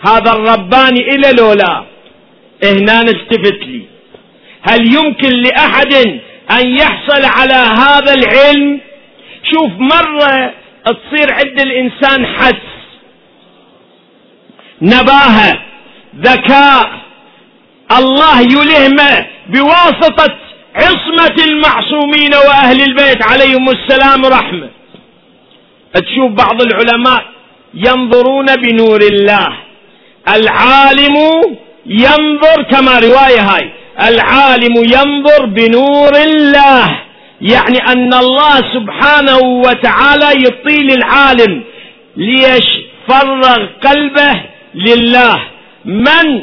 هذا 0.00 0.32
الرباني 0.32 1.00
إلى 1.14 1.32
لولا. 1.38 1.84
هنا 2.64 3.02
نلتفت 3.02 3.60
لي. 3.62 3.89
هل 4.62 4.94
يمكن 4.94 5.28
لأحد 5.28 5.94
أن 6.50 6.66
يحصل 6.68 7.24
على 7.24 7.54
هذا 7.54 8.14
العلم؟ 8.14 8.80
شوف 9.52 9.70
مرة 9.78 10.52
تصير 10.86 11.32
عند 11.32 11.60
الإنسان 11.60 12.26
حس 12.26 12.54
نباهة 14.82 15.58
ذكاء 16.16 16.90
الله 17.98 18.40
يلهمه 18.40 19.26
بواسطة 19.48 20.36
عصمة 20.74 21.44
المعصومين 21.44 22.34
وأهل 22.34 22.82
البيت 22.82 23.22
عليهم 23.22 23.68
السلام 23.68 24.24
رحمة 24.26 24.68
تشوف 25.94 26.30
بعض 26.32 26.62
العلماء 26.62 27.24
ينظرون 27.74 28.46
بنور 28.56 29.00
الله 29.00 29.56
العالم 30.28 31.16
ينظر 31.86 32.62
كما 32.70 32.98
رواية 32.98 33.40
هاي. 33.40 33.70
العالم 34.08 34.74
ينظر 34.76 35.46
بنور 35.46 36.12
الله. 36.24 37.00
يعني 37.40 37.78
أن 37.88 38.14
الله 38.14 38.56
سبحانه 38.74 39.38
وتعالى 39.38 40.44
يطيل 40.44 40.90
العالم 40.90 41.62
ليش 42.16 42.66
فرغ 43.08 43.66
قلبه 43.84 44.40
لله. 44.74 45.40
من؟ 45.84 46.42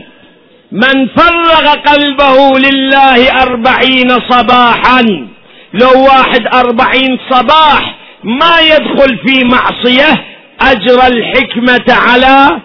من 0.71 1.07
فرغ 1.07 1.73
قلبه 1.73 2.59
لله 2.59 3.41
أربعين 3.41 4.09
صباحا. 4.29 5.27
لو 5.73 6.03
واحد 6.03 6.47
أربعين 6.53 7.19
صباح 7.29 7.95
ما 8.23 8.59
يدخل 8.61 9.17
في 9.27 9.43
معصية 9.43 10.23
أجرى 10.61 11.07
الحكمة 11.07 11.85
على 11.89 12.61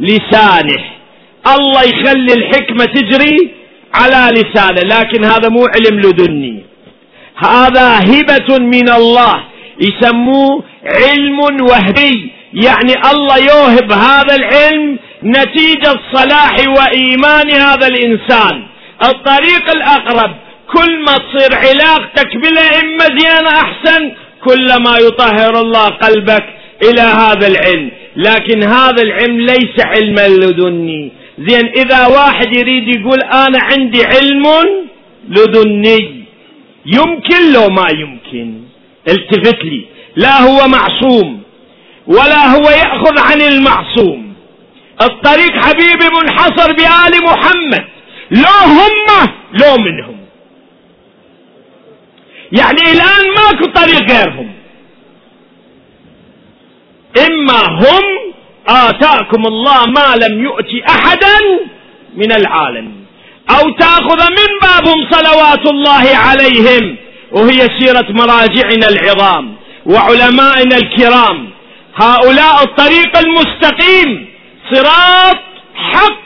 لسانه. 0.00 0.84
الله 1.56 1.82
يخلي 1.82 2.32
الحكمة 2.32 2.84
تجري 2.84 3.54
على 3.94 4.40
لسانه 4.40 4.80
لكن 4.80 5.24
هذا 5.24 5.48
مو 5.48 5.66
علم 5.66 6.00
لدني. 6.00 6.64
هذا 7.36 7.88
هبة 7.98 8.58
من 8.58 8.88
الله 8.88 9.34
يسموه 9.80 10.62
علم 10.84 11.40
وهبي 11.40 12.32
يعني 12.54 12.94
الله 13.12 13.38
يوهب 13.38 13.92
هذا 13.92 14.34
العلم 14.36 14.98
نتيجة 15.24 15.94
صلاح 16.12 16.54
وإيمان 16.78 17.52
هذا 17.52 17.86
الإنسان. 17.86 18.66
الطريق 19.02 19.70
الأقرب 19.76 20.34
كل 20.74 21.04
ما 21.06 21.14
تصير 21.14 21.54
علاقتك 21.54 22.36
بالأئمة 22.36 23.04
زينة 23.18 23.50
أحسن 23.50 24.12
كلما 24.44 24.98
يطهر 24.98 25.60
الله 25.60 25.86
قلبك 25.86 26.44
إلى 26.82 27.00
هذا 27.00 27.46
العلم. 27.46 27.90
لكن 28.16 28.62
هذا 28.62 29.02
العلم 29.02 29.40
ليس 29.40 29.76
علما 29.78 30.28
لدني. 30.28 31.12
زين 31.38 31.66
إذا 31.66 32.06
واحد 32.06 32.56
يريد 32.56 32.88
يقول 32.88 33.20
أنا 33.22 33.58
عندي 33.62 34.04
علم 34.04 34.44
لدني 35.28 36.24
يمكن 36.86 37.52
لو 37.52 37.68
ما 37.68 37.86
يمكن. 37.90 38.60
التفت 39.08 39.64
لي. 39.64 39.84
لا 40.16 40.42
هو 40.42 40.68
معصوم 40.68 41.42
ولا 42.06 42.54
هو 42.54 42.70
يأخذ 42.70 43.18
عن 43.18 43.42
المعصوم. 43.42 44.34
الطريق 45.02 45.52
حبيبي 45.52 46.08
منحصر 46.22 46.72
بآل 46.72 47.24
محمد 47.24 47.84
لو 48.30 48.60
هم 48.66 49.28
لو 49.52 49.76
منهم. 49.76 50.16
يعني 52.52 52.92
الآن 52.92 53.24
ماكو 53.36 53.64
طريق 53.64 54.10
غيرهم. 54.10 54.52
إما 57.26 57.60
هم 57.66 58.23
آتاكم 58.68 59.46
الله 59.46 59.86
ما 59.86 60.16
لم 60.16 60.44
يؤتي 60.44 60.84
أحدا 60.88 61.38
من 62.16 62.32
العالم. 62.32 62.92
أو 63.50 63.70
تأخذ 63.70 64.20
من 64.30 64.50
بابهم 64.62 65.06
صلوات 65.10 65.66
الله 65.70 66.16
عليهم 66.16 66.96
وهي 67.32 67.68
سيرة 67.78 68.06
مراجعنا 68.10 68.88
العظام 68.88 69.54
وعلمائنا 69.86 70.76
الكرام. 70.76 71.50
هؤلاء 71.96 72.62
الطريق 72.62 73.18
المستقيم 73.18 74.28
صراط 74.72 75.36
حق. 75.74 76.24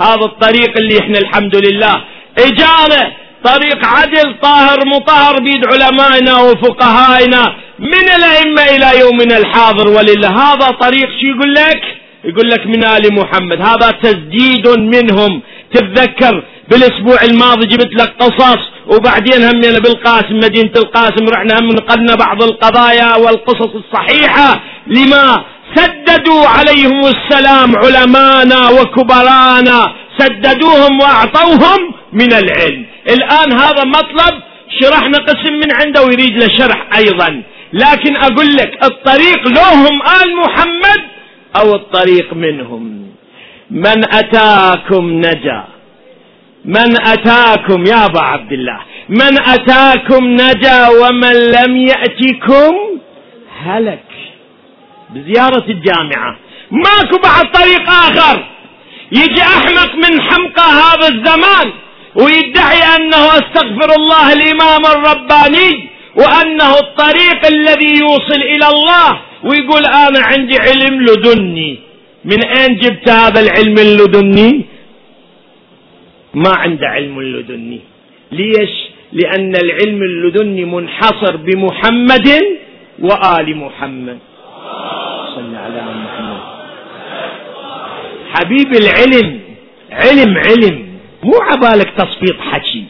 هذا 0.00 0.24
الطريق 0.24 0.76
اللي 0.76 0.98
إحنا 0.98 1.18
الحمد 1.18 1.56
لله. 1.56 2.04
اجانا 2.38 3.12
طريق 3.44 3.86
عدل 3.86 4.34
طاهر 4.42 4.78
مطهر 4.86 5.40
بيد 5.40 5.66
علمائنا 5.66 6.40
وفقهائنا. 6.40 7.54
من 7.78 8.06
الأئمة 8.16 8.62
إلى 8.62 9.00
يومنا 9.00 9.36
الحاضر 9.38 9.88
ولله. 9.88 10.28
هذا 10.28 10.70
طريق 10.70 11.08
شو 11.20 11.26
يقول 11.26 11.54
لك؟ 11.54 11.82
يقول 12.24 12.50
لك 12.50 12.66
من 12.66 12.84
آل 12.84 13.14
محمد. 13.14 13.60
هذا 13.60 13.90
تسديد 13.90 14.68
منهم. 14.68 15.42
تتذكر 15.74 16.44
بالأسبوع 16.70 17.22
الماضي 17.22 17.66
جبت 17.66 17.94
لك 18.00 18.14
قصص 18.20 18.58
وبعدين 18.86 19.42
همنا 19.42 19.78
بالقاسم 19.78 20.36
مدينة 20.36 20.72
القاسم 20.76 21.28
رحنا 21.28 21.58
هم 21.58 21.68
نقلنا 21.68 22.14
بعض 22.14 22.42
القضايا 22.42 23.16
والقصص 23.16 23.70
الصحيحة 23.74 24.60
لما 24.86 25.44
سددوا 25.74 26.46
عليهم 26.46 27.00
السلام 27.00 27.76
علمانا 27.76 28.70
وكبرانا. 28.70 29.92
سددوهم 30.18 31.00
وأعطوهم 31.00 31.94
من 32.12 32.32
العلم. 32.32 32.86
الآن 33.10 33.52
هذا 33.52 33.84
مطلب 33.84 34.34
شرحنا 34.80 35.18
قسم 35.18 35.54
من 35.54 35.72
عنده 35.72 36.02
ويريد 36.02 36.36
له 36.38 36.48
شرح 36.58 36.88
أيضا. 36.96 37.42
لكن 37.72 38.16
أقول 38.16 38.56
لك 38.56 38.84
الطريق 38.84 39.48
لهم 39.48 40.02
آل 40.02 40.36
محمد 40.36 41.00
أو 41.56 41.74
الطريق 41.74 42.34
منهم. 42.34 43.08
من 43.70 44.14
أتاكم 44.14 45.10
نجا. 45.10 45.64
من 46.64 47.06
أتاكم 47.06 47.84
يا 47.86 48.06
أبا 48.06 48.20
عبد 48.20 48.52
الله. 48.52 48.80
من 49.08 49.38
أتاكم 49.48 50.24
نجا 50.24 50.88
ومن 50.88 51.32
لم 51.32 51.76
يأتكم 51.76 52.74
هلك. 53.62 54.04
بزيارة 55.10 55.64
الجامعة. 55.68 56.36
ماكو 56.70 57.18
بعد 57.22 57.52
طريق 57.52 57.90
آخر. 57.90 58.44
يجي 59.12 59.42
أحمق 59.42 59.94
من 59.94 60.20
حمقى 60.22 60.70
هذا 60.70 61.08
الزمان 61.08 61.72
ويدعي 62.14 62.96
أنه 62.96 63.26
أستغفر 63.26 63.94
الله 63.96 64.32
الإمام 64.32 64.86
الرباني 64.86 65.88
وأنه 66.20 66.72
الطريق 66.78 67.46
الذي 67.46 67.90
يوصل 68.00 68.40
إلى 68.42 68.66
الله 68.74 69.20
ويقول 69.44 69.84
أنا 69.86 70.20
عندي 70.30 70.56
علم 70.58 71.02
لدني. 71.02 71.78
من 72.24 72.46
أين 72.46 72.78
جبت 72.78 73.08
هذا 73.10 73.40
العلم 73.40 73.78
اللدني؟ 73.78 74.64
ما 76.34 76.52
عنده 76.56 76.86
علم 76.86 77.22
لدني. 77.22 77.80
ليش؟ 78.32 78.74
لأن 79.12 79.56
العلم 79.56 80.02
اللدني 80.02 80.64
منحصر 80.64 81.36
بمحمد 81.36 82.28
وآل 82.98 83.56
محمد. 83.56 84.18
صل 85.34 85.54
على 85.54 85.82
محمد. 86.04 86.40
حبيب 88.34 88.70
العلم 88.82 89.40
علم 89.92 90.38
علم. 90.38 90.76
مو 91.22 91.38
عبالك 91.50 91.90
تصفيط 91.98 92.40
حكي. 92.40 92.84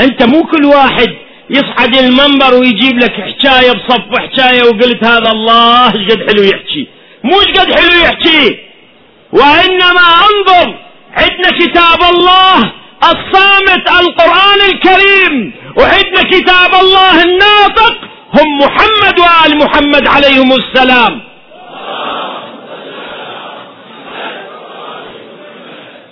أنت 0.00 0.22
مو 0.22 0.42
كل 0.42 0.64
واحد 0.64 1.14
يصعد 1.50 1.96
المنبر 1.96 2.54
ويجيب 2.54 2.98
لك 2.98 3.12
حكاية 3.12 3.72
بصف 3.72 4.18
حكايه 4.18 4.62
وقلت 4.62 5.04
هذا 5.04 5.30
الله 5.30 5.86
إيش 5.86 6.10
قد 6.10 6.30
حلو 6.30 6.42
يحكي؟ 6.42 6.86
مو 7.24 7.40
إيش 7.40 7.48
قد 7.48 7.80
حلو 7.80 8.02
يحكي؟ 8.04 8.58
وإنما 9.32 10.06
انظر 10.28 10.74
عندنا 11.16 11.50
كتاب 11.58 12.14
الله 12.14 12.72
الصامت 13.02 13.90
القرآن 14.00 14.60
الكريم 14.70 15.52
وعندنا 15.76 16.22
كتاب 16.22 16.74
الله 16.80 17.22
الناطق 17.22 17.96
هم 18.34 18.58
محمد 18.58 19.18
وآل 19.20 19.58
محمد 19.58 20.06
عليهم 20.06 20.52
السلام. 20.52 21.20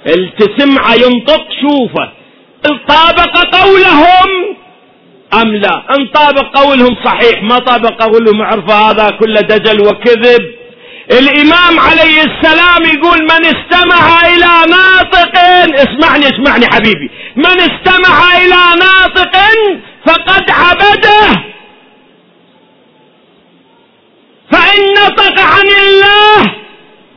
التسمع 0.06 0.94
ينطق 0.94 1.46
شوفه. 1.60 2.12
طابق 2.88 3.56
قولهم 3.56 4.56
أم 5.42 5.56
لا؟ 5.56 5.84
إن 5.96 6.06
طابق 6.14 6.58
قولهم 6.58 6.96
صحيح 7.04 7.42
ما 7.42 7.58
طابق 7.58 8.02
قولهم 8.02 8.42
عرف 8.42 8.70
هذا 8.70 9.10
كله 9.10 9.40
دجل 9.40 9.80
وكذب. 9.80 10.54
الإمام 11.10 11.80
عليه 11.80 12.22
السلام 12.22 12.82
يقول 12.94 13.18
من 13.22 13.44
استمع 13.44 14.20
إلى 14.26 14.52
ناطق 14.70 15.38
اسمعني 15.74 16.26
اسمعني 16.26 16.66
حبيبي. 16.66 17.10
من 17.36 17.60
استمع 17.60 18.36
إلى 18.36 18.80
ناطق 18.80 19.36
فقد 20.06 20.50
عبده. 20.50 21.42
فإن 24.52 24.92
نطق 24.92 25.40
عن 25.40 25.68
الله 25.82 26.54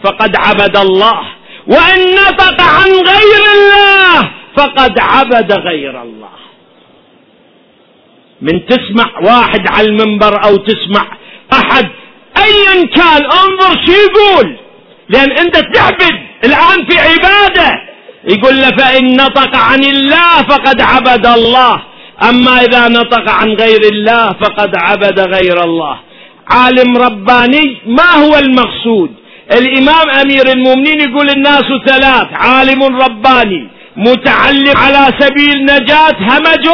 فقد 0.04 0.36
عبد 0.36 0.78
الله. 0.78 1.20
وإن 1.68 2.16
نطق 2.16 2.62
عن 2.62 2.92
غير 2.92 3.44
الله 3.56 4.30
فقد 4.58 5.00
عبد 5.00 5.52
غير 5.52 6.02
الله. 6.02 6.37
من 8.42 8.66
تسمع 8.66 9.20
واحد 9.24 9.68
على 9.68 9.88
المنبر 9.88 10.44
أو 10.46 10.56
تسمع 10.56 11.08
أحد 11.54 11.88
ايا 12.38 12.86
كان 12.86 13.24
انظر 13.24 13.86
شو 13.86 13.92
يقول. 13.92 14.58
لأن 15.10 15.32
أنت 15.32 15.56
تعبد 15.74 16.16
الآن 16.44 16.86
في 16.90 17.00
عبادة. 17.00 17.72
يقول 18.28 18.62
له 18.62 18.70
فإن 18.70 19.16
نطق 19.16 19.56
عن 19.56 19.84
الله 19.84 20.44
فقد 20.50 20.82
عبد 20.82 21.26
الله. 21.26 21.84
أما 22.30 22.62
إذا 22.62 22.88
نطق 22.88 23.30
عن 23.30 23.54
غير 23.54 23.82
الله 23.92 24.28
فقد 24.28 24.76
عبد 24.76 25.20
غير 25.20 25.64
الله. 25.64 26.00
عالم 26.48 26.98
رباني 26.98 27.78
ما 27.86 28.12
هو 28.16 28.38
المقصود؟ 28.38 29.12
الإمام 29.52 30.10
أمير 30.10 30.52
المؤمنين 30.52 31.02
يقول 31.02 31.30
الناس 31.30 31.66
ثلاث 31.86 32.28
عالم 32.32 32.84
رباني 32.84 33.70
متعلم 33.98 34.78
على 34.78 35.14
سبيل 35.20 35.66
نجاة 35.66 36.16
همج 36.20 36.68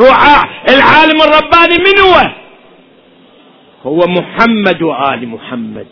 رعاع 0.00 0.42
العالم 0.68 1.22
الرباني 1.22 1.76
من 1.86 1.98
هو؟ 2.00 2.30
هو 3.86 4.06
محمد 4.06 4.82
وآل 4.82 5.28
محمد. 5.28 5.86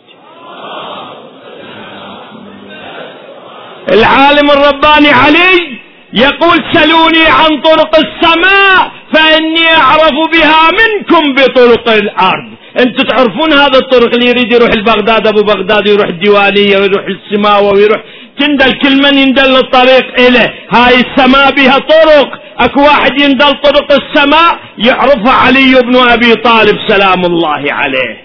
العالم 3.91 4.51
الرباني 4.51 5.09
علي 5.09 5.79
يقول 6.13 6.63
سلوني 6.73 7.25
عن 7.27 7.61
طرق 7.61 7.95
السماء 7.97 8.91
فإني 9.13 9.67
أعرف 9.77 10.13
بها 10.33 10.69
منكم 10.81 11.33
بطرق 11.33 11.89
الأرض. 11.89 12.49
أنتم 12.79 13.03
تعرفون 13.03 13.53
هذا 13.53 13.79
الطرق 13.79 14.13
اللي 14.13 14.25
يريد 14.25 14.53
يروح 14.53 14.69
البغداد 14.69 15.27
أبو 15.27 15.43
بغداد 15.43 15.87
يروح 15.87 16.07
الديوانية 16.07 16.77
ويروح 16.77 17.05
السماوة 17.05 17.73
ويروح 17.73 18.01
تندل 18.39 18.71
كل 18.71 18.95
من 19.03 19.17
يندل 19.17 19.55
الطريق 19.55 20.05
إليه. 20.19 20.53
هاي 20.71 20.95
السماء 20.99 21.51
بها 21.51 21.77
طرق. 21.77 22.42
اكو 22.65 22.81
واحد 22.81 23.21
يندل 23.21 23.61
طرق 23.63 23.91
السماء 23.91 24.59
يعرفها 24.77 25.33
علي 25.33 25.81
بن 25.81 25.95
ابي 25.95 26.35
طالب 26.35 26.79
سلام 26.87 27.25
الله 27.25 27.73
عليه. 27.73 28.23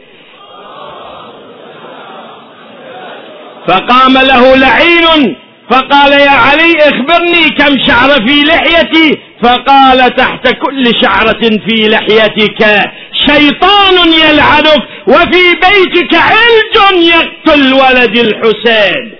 فقام 3.68 4.12
له 4.12 4.56
لعين 4.56 5.36
فقال 5.70 6.12
يا 6.12 6.30
علي 6.30 6.76
اخبرني 6.78 7.48
كم 7.58 7.78
شعر 7.86 8.10
في 8.26 8.42
لحيتي. 8.42 9.18
فقال 9.42 10.14
تحت 10.14 10.48
كل 10.48 11.00
شعرة 11.02 11.40
في 11.68 11.88
لحيتك 11.88 12.90
شيطان 13.12 14.12
يلعنك 14.12 14.82
وفي 15.06 15.54
بيتك 15.54 16.14
علج 16.14 16.76
يقتل 17.02 17.72
ولد 17.72 18.16
الحسين. 18.16 19.17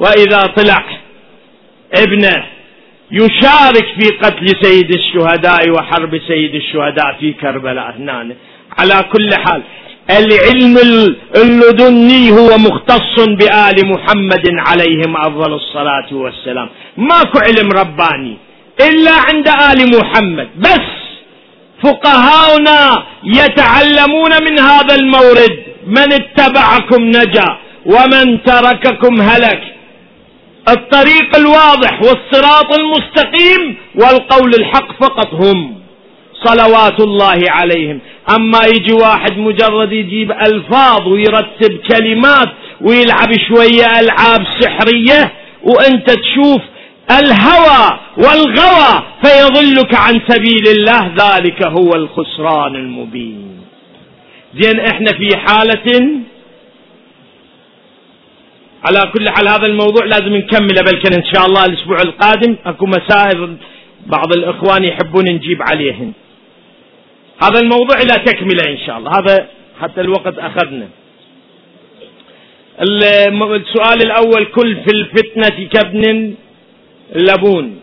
وإذا 0.00 0.40
طلع 0.56 0.84
ابنه 1.94 2.44
يشارك 3.10 3.86
في 3.98 4.08
قتل 4.22 4.46
سيد 4.62 4.90
الشهداء 4.94 5.70
وحرب 5.70 6.20
سيد 6.28 6.54
الشهداء 6.54 7.16
في 7.20 7.32
كربلاء 7.32 7.94
هنا 7.98 8.34
على 8.78 9.04
كل 9.12 9.30
حال 9.34 9.62
العلم 10.10 10.78
اللدني 11.36 12.30
هو 12.30 12.58
مختص 12.58 13.16
بآل 13.28 13.76
محمد 13.86 14.46
عليهم 14.68 15.16
أفضل 15.16 15.52
الصلاة 15.52 16.08
والسلام. 16.12 16.68
ماكو 16.96 17.38
علم 17.38 17.68
رباني 17.72 18.36
إلا 18.88 19.12
عند 19.12 19.48
آل 19.48 19.98
محمد. 19.98 20.48
بس 20.58 20.88
فقهاؤنا 21.84 23.04
يتعلمون 23.24 24.30
من 24.46 24.58
هذا 24.58 24.94
المورد. 24.94 25.62
من 25.86 26.12
اتبعكم 26.12 27.02
نجا 27.04 27.58
ومن 27.86 28.42
ترككم 28.44 29.20
هلك. 29.20 29.62
الطريق 30.68 31.36
الواضح 31.36 32.02
والصراط 32.02 32.78
المستقيم 32.78 33.76
والقول 33.94 34.54
الحق 34.54 35.02
فقط 35.02 35.34
هم 35.34 35.74
صلوات 36.44 37.00
الله 37.00 37.44
عليهم. 37.48 38.00
أما 38.36 38.58
يجي 38.66 38.92
واحد 38.92 39.38
مجرد 39.38 39.92
يجيب 39.92 40.32
ألفاظ 40.32 41.08
ويرتب 41.08 41.80
كلمات 41.90 42.48
ويلعب 42.80 43.32
شوية 43.48 44.00
ألعاب 44.00 44.46
سحرية 44.60 45.32
وأنت 45.62 46.10
تشوف 46.10 46.60
الهوى 47.10 47.98
والغوى 48.16 49.02
فيضلك 49.24 49.94
عن 49.94 50.20
سبيل 50.28 50.68
الله 50.68 51.12
ذلك 51.18 51.62
هو 51.62 51.90
الخسران 51.94 52.74
المبين. 52.74 53.60
زين 54.60 54.80
إحنا 54.80 55.12
في 55.12 55.36
حالة 55.36 56.10
على 58.86 59.12
كل 59.12 59.28
حال 59.28 59.48
هذا 59.48 59.66
الموضوع 59.66 60.04
لازم 60.04 60.36
نكمله 60.36 60.82
بل 60.82 61.16
إن 61.16 61.24
شاء 61.34 61.46
الله 61.46 61.64
الأسبوع 61.64 61.96
القادم 62.02 62.56
أكو 62.66 62.86
مسائل 62.86 63.56
بعض 64.06 64.36
الإخوان 64.36 64.84
يحبون 64.84 65.24
نجيب 65.28 65.62
عليهن. 65.70 66.12
هذا 67.42 67.60
الموضوع 67.60 67.96
لا 67.98 68.16
تكملة 68.16 68.72
إن 68.72 68.78
شاء 68.86 68.98
الله. 68.98 69.10
هذا 69.10 69.48
حتى 69.80 70.00
الوقت 70.00 70.38
أخذنا. 70.38 70.88
السؤال 72.80 74.02
الأول 74.02 74.44
كل 74.44 74.76
في 74.76 74.94
الفتنة 74.94 75.68
كابن 75.68 76.34
اللبون 77.16 77.78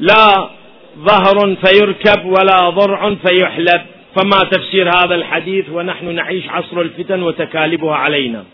لا 0.00 0.50
ظهر 0.98 1.56
فيركب 1.64 2.24
ولا 2.24 2.70
ضرع 2.70 3.14
فيحلب. 3.14 3.82
فما 4.16 4.38
تفسير 4.50 4.88
هذا 4.88 5.14
الحديث 5.14 5.64
ونحن 5.70 6.14
نعيش 6.14 6.48
عصر 6.48 6.80
الفتن 6.80 7.22
وتكالبها 7.22 7.94
علينا؟ 7.94 8.44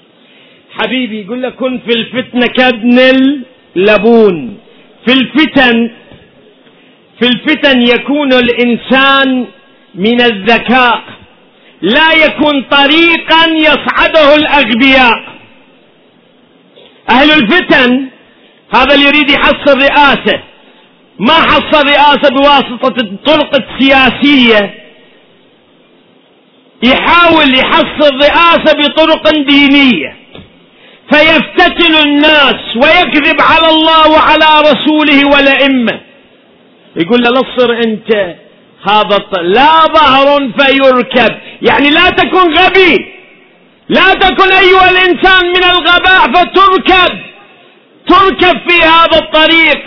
حبيبي 0.78 1.20
يقول 1.20 1.42
لك 1.42 1.54
كن 1.54 1.78
في 1.78 1.92
الفتنة 1.98 2.46
كابن 2.46 2.98
اللبون. 3.76 4.58
في 5.06 5.12
الفتن 5.12 5.90
في 7.20 7.26
الفتن 7.28 7.82
يكون 7.82 8.32
الإنسان 8.32 9.46
من 9.94 10.20
الذكاء. 10.20 11.02
لا 11.82 12.12
يكون 12.12 12.62
طريقا 12.62 13.48
يصعده 13.50 14.34
الأغبياء. 14.34 15.34
أهل 17.10 17.30
الفتن 17.30 18.08
هذا 18.74 18.94
اللي 18.94 19.06
يريد 19.06 19.30
يحصل 19.30 19.78
رئاسة. 19.78 20.42
ما 21.18 21.32
حصل 21.34 21.86
رئاسة 21.86 22.28
بواسطة 22.30 23.00
الطرق 23.02 23.62
السياسية. 23.62 24.74
يحاول 26.82 27.54
يحصل 27.54 28.16
رئاسة 28.16 28.72
بطرق 28.78 29.30
دينية. 29.30 30.23
فيفتتن 31.12 31.94
الناس 31.96 32.76
ويكذب 32.76 33.40
على 33.40 33.68
الله 33.68 34.10
وعلى 34.10 34.70
رسوله 34.70 35.28
والأئمة. 35.28 36.00
يقول 36.96 37.22
له 37.22 37.30
لصر 37.30 37.72
أنت 37.72 38.36
هذا 38.88 39.18
لا 39.42 39.80
ظهر 39.80 40.50
فيركب. 40.58 41.34
يعني 41.62 41.90
لا 41.90 42.10
تكن 42.10 42.54
غبي. 42.54 43.14
لا 43.88 44.14
تكن 44.14 44.52
أيها 44.52 44.90
الإنسان 44.90 45.46
من 45.46 45.64
الغباء 45.64 46.32
فتركب. 46.32 47.20
تركب 48.08 48.70
في 48.70 48.82
هذا 48.82 49.18
الطريق. 49.18 49.82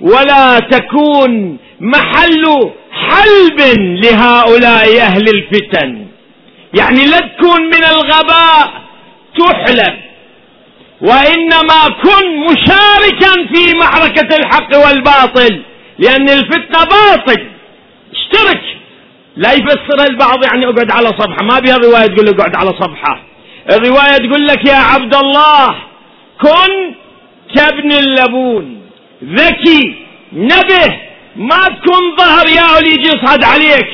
ولا 0.00 0.58
تكون 0.58 1.58
محل 1.80 2.70
حلب 2.92 3.60
لهؤلاء 4.04 5.00
أهل 5.00 5.28
الفتن. 5.28 6.06
يعني 6.74 7.06
لا 7.06 7.18
تكون 7.18 7.62
من 7.62 7.84
الغباء 7.84 8.82
تحلب. 9.38 10.07
وإنما 11.00 11.88
كن 12.02 12.38
مشاركا 12.38 13.54
في 13.54 13.76
معركة 13.76 14.36
الحق 14.36 14.76
والباطل 14.76 15.62
لأن 15.98 16.28
الفتنة 16.28 16.84
باطل. 16.84 17.46
اشترك. 18.12 18.62
لا 19.36 19.52
يفسرها 19.52 20.06
البعض 20.06 20.44
يعني 20.44 20.66
اقعد 20.66 20.90
على 20.90 21.08
صفحة. 21.08 21.42
ما 21.42 21.58
بها 21.58 21.76
الرواية 21.76 22.06
تقول 22.06 22.28
اقعد 22.28 22.56
على 22.56 22.68
صفحة. 22.68 23.22
الرواية 23.70 24.16
تقول 24.16 24.46
لك 24.46 24.68
يا 24.68 24.76
عبد 24.76 25.14
الله 25.14 25.74
كن 26.40 26.94
كابن 27.56 27.92
اللبون. 27.92 28.82
ذكي. 29.24 29.94
نبه. 30.32 30.96
ما 31.36 31.60
تكون 31.60 32.16
ظهر 32.18 32.48
ياهو 32.48 32.78
اللي 32.78 32.90
يجي 32.90 33.08
يصعد 33.08 33.44
عليك 33.44 33.88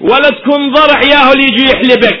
ولا 0.00 0.30
تكون 0.30 0.72
ضرع 0.72 1.02
ياهو 1.02 1.32
اللي 1.32 1.44
يجي 1.44 1.64
يحلبك. 1.64 2.20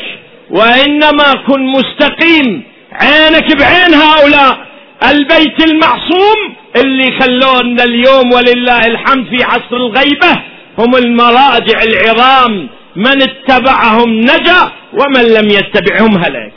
وإنما 0.50 1.32
كن 1.46 1.66
مستقيم. 1.66 2.71
عينك 2.92 3.56
بعين 3.56 3.94
هؤلاء. 3.94 4.66
البيت 5.10 5.64
المعصوم 5.68 6.54
اللي 6.76 7.20
خلونا 7.20 7.84
اليوم 7.84 8.32
ولله 8.32 8.78
الحمد 8.86 9.26
في 9.26 9.44
عصر 9.44 9.76
الغيبة 9.76 10.42
هم 10.78 10.96
المراجع 10.96 11.82
العظام. 11.82 12.68
من 12.96 13.22
اتبعهم 13.22 14.20
نجا 14.20 14.72
ومن 14.92 15.24
لم 15.34 15.48
يتبعهم 15.48 16.16
هلك. 16.24 16.52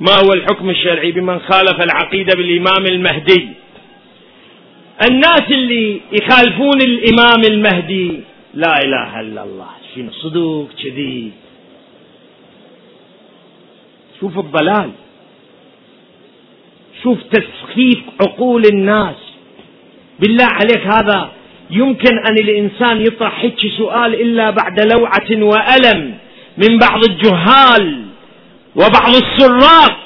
ما 0.00 0.12
هو 0.14 0.32
الحكم 0.32 0.70
الشرعي 0.70 1.12
بمن 1.12 1.38
خالف 1.40 1.80
العقيدة 1.80 2.34
بالإمام 2.34 2.86
المهدي؟ 2.86 3.48
الناس 5.10 5.42
اللي 5.50 6.00
يخالفون 6.12 6.80
الإمام 6.82 7.40
المهدي 7.44 8.20
لا 8.54 8.78
إله 8.82 9.20
إلا 9.20 9.42
الله. 9.42 9.77
شنو 9.98 10.10
صدوق 10.10 10.68
كذي 10.82 11.32
شوف 14.20 14.38
الضلال. 14.38 14.90
شوف 17.02 17.18
تسخيف 17.22 17.98
عقول 18.20 18.62
الناس. 18.72 19.16
بالله 20.20 20.44
عليك 20.44 20.86
هذا 20.86 21.30
يمكن 21.70 22.14
أن 22.28 22.38
الإنسان 22.38 23.00
يطرح 23.00 23.40
هيك 23.40 23.60
سؤال 23.78 24.14
إلا 24.14 24.50
بعد 24.50 24.80
لوعة 24.92 25.30
وألم 25.30 26.18
من 26.58 26.78
بعض 26.78 27.04
الجهال 27.04 28.04
وبعض 28.76 29.14
السراق 29.14 29.98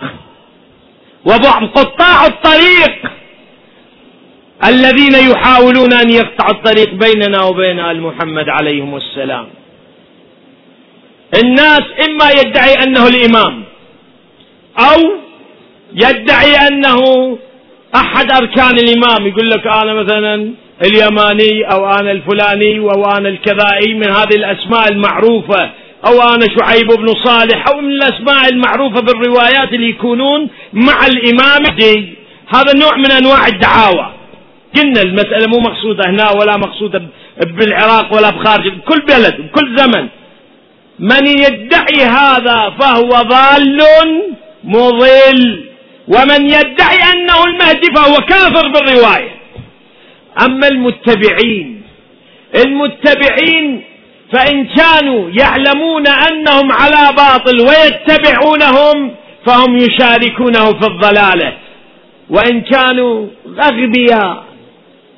وبعض 1.25 1.65
قطاع 1.65 2.27
الطريق 2.27 3.13
الذين 4.69 5.31
يحاولون 5.31 5.93
أن 5.93 6.11
يقطعوا 6.11 6.51
الطريق 6.51 6.95
بيننا 6.95 7.45
وبين 7.45 7.79
آل 7.81 8.01
محمد 8.01 8.49
عليهم 8.49 8.97
السلام. 8.97 9.47
الناس 11.35 11.83
إما 12.09 12.31
يدعي 12.31 12.75
أنه 12.85 13.09
الإمام 13.09 13.65
أو 14.79 15.01
يدعي 15.95 16.57
أنه 16.69 16.99
أحد 17.95 18.33
أركان 18.33 18.79
الإمام. 18.79 19.27
يقول 19.27 19.51
لك 19.51 19.67
أنا 19.67 19.95
مثلا 19.95 20.51
اليماني 20.85 21.65
أو 21.73 21.87
أنا 21.87 22.13
الفلاني 22.13 22.79
أو 22.79 23.05
أنا 23.05 23.29
الكذائي 23.29 23.95
من 23.95 24.11
هذه 24.11 24.35
الأسماء 24.37 24.89
المعروفة 24.93 25.71
أو 26.07 26.23
أنا 26.23 26.47
شعيب 26.59 26.87
بن 26.87 27.07
صالح 27.25 27.69
أو 27.69 27.81
من 27.81 27.89
الأسماء 27.89 28.49
المعروفة 28.53 29.01
بالروايات 29.01 29.73
اللي 29.73 29.89
يكونون 29.89 30.49
مع 30.73 31.07
الإمام. 31.07 31.77
دي 31.79 32.15
هذا 32.55 32.73
نوع 32.77 32.97
من 32.97 33.11
أنواع 33.11 33.47
الدعاوى. 33.47 34.13
قلنا 34.77 35.03
المسألة 35.03 35.47
مو 35.47 35.59
مقصودة 35.59 36.11
هنا 36.11 36.31
ولا 36.41 36.57
مقصودة 36.57 37.03
بالعراق 37.47 38.15
ولا 38.15 38.31
بخارج 38.31 38.69
بكل 38.69 39.01
بلد 39.01 39.37
بكل 39.41 39.77
زمن. 39.77 40.09
من 40.99 41.27
يدعي 41.27 42.05
هذا 42.05 42.73
فهو 42.81 43.09
ضال 43.09 43.83
مضل. 44.65 45.65
ومن 46.09 46.47
يدعي 46.47 46.99
أنه 47.15 47.45
المهدي 47.45 47.89
فهو 47.97 48.17
كافر 48.17 48.69
بالرواية. 48.69 49.31
أما 50.45 50.69
المتبعين 50.69 51.83
المتبعين 52.65 53.83
فإن 54.33 54.67
كانوا 54.67 55.31
يعلمون 55.31 56.07
أنهم 56.07 56.73
على 56.73 57.17
باطل 57.17 57.61
ويتبعونهم 57.61 59.15
فهم 59.47 59.77
يشاركونه 59.77 60.73
في 60.73 60.87
الضلالة. 60.87 61.53
وإن 62.31 62.61
كانوا 62.61 63.27
أغبياء 63.63 64.45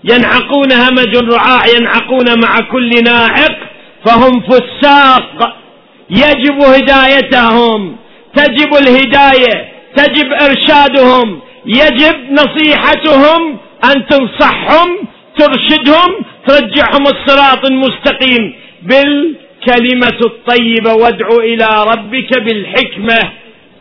ينعقون 0.04 0.72
همج 0.72 1.16
الرعاع 1.16 1.66
ينعقون 1.66 2.40
مع 2.40 2.60
كل 2.60 3.04
ناعق 3.04 3.56
فهم 4.04 4.40
فساق. 4.40 5.56
يجب 6.10 6.62
هدايتهم 6.62 7.96
تجب 8.36 8.74
الهداية 8.74 9.72
تجب 9.96 10.32
إرشادهم 10.32 11.40
يجب 11.66 12.16
نصيحتهم 12.30 13.58
أن 13.84 14.06
تنصحهم 14.06 14.98
ترشدهم 15.38 16.10
ترجعهم 16.46 17.06
الصراط 17.06 17.66
المستقيم. 17.66 18.54
بالكلمة 18.82 20.18
الطيبة 20.24 20.94
وادع 20.94 21.28
إلى 21.28 21.68
ربك 21.92 22.38
بالحكمة 22.38 23.32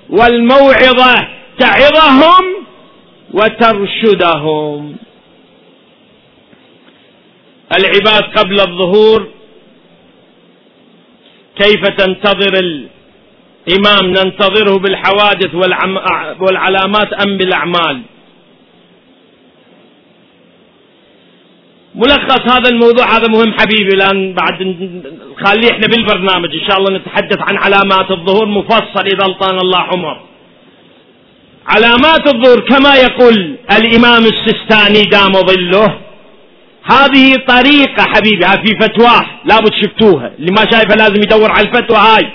والموعظة 0.10 1.28
تعظهم 1.60 2.44
وترشدهم. 3.34 4.96
العباد 7.78 8.24
قبل 8.38 8.60
الظهور 8.60 9.28
كيف 11.56 11.82
تنتظر 11.98 12.54
الإمام؟ 12.64 14.06
ننتظره 14.08 14.80
بالحوادث 14.80 15.56
والعلامات 16.40 17.14
أم 17.14 17.38
بالأعمال. 17.38 18.02
ملخص 21.96 22.52
هذا 22.52 22.70
الموضوع 22.70 23.18
هذا 23.18 23.28
مهم 23.28 23.54
حبيبي 23.60 23.94
الآن 23.94 24.34
بعد 24.34 24.60
خليه 25.46 25.72
إحنا 25.72 25.88
بالبرنامج. 25.88 26.56
إن 26.56 26.68
شاء 26.68 26.78
الله 26.78 26.98
نتحدث 26.98 27.38
عن 27.40 27.58
علامات 27.58 28.12
الظهور 28.12 28.46
مفصل 28.46 29.06
إذا 29.06 29.26
ألطان 29.26 29.58
الله 29.58 29.80
عمر. 29.80 30.22
علامات 31.68 32.28
الظهور 32.34 32.60
كما 32.60 32.96
يقول 32.96 33.56
الإمام 33.78 34.24
السستاني 34.26 35.04
دام 35.04 35.34
ظله. 35.34 36.03
هذه 36.92 37.36
طريقة 37.48 38.04
حبيبي 38.04 38.46
في 38.46 38.76
فتواه 38.82 39.26
لابد 39.46 39.72
شفتوها. 39.82 40.32
اللي 40.40 40.52
ما 40.52 40.72
شايفها 40.72 40.96
لازم 40.96 41.16
يدور 41.16 41.52
على 41.52 41.68
الفتوى 41.68 41.98
هاي. 41.98 42.32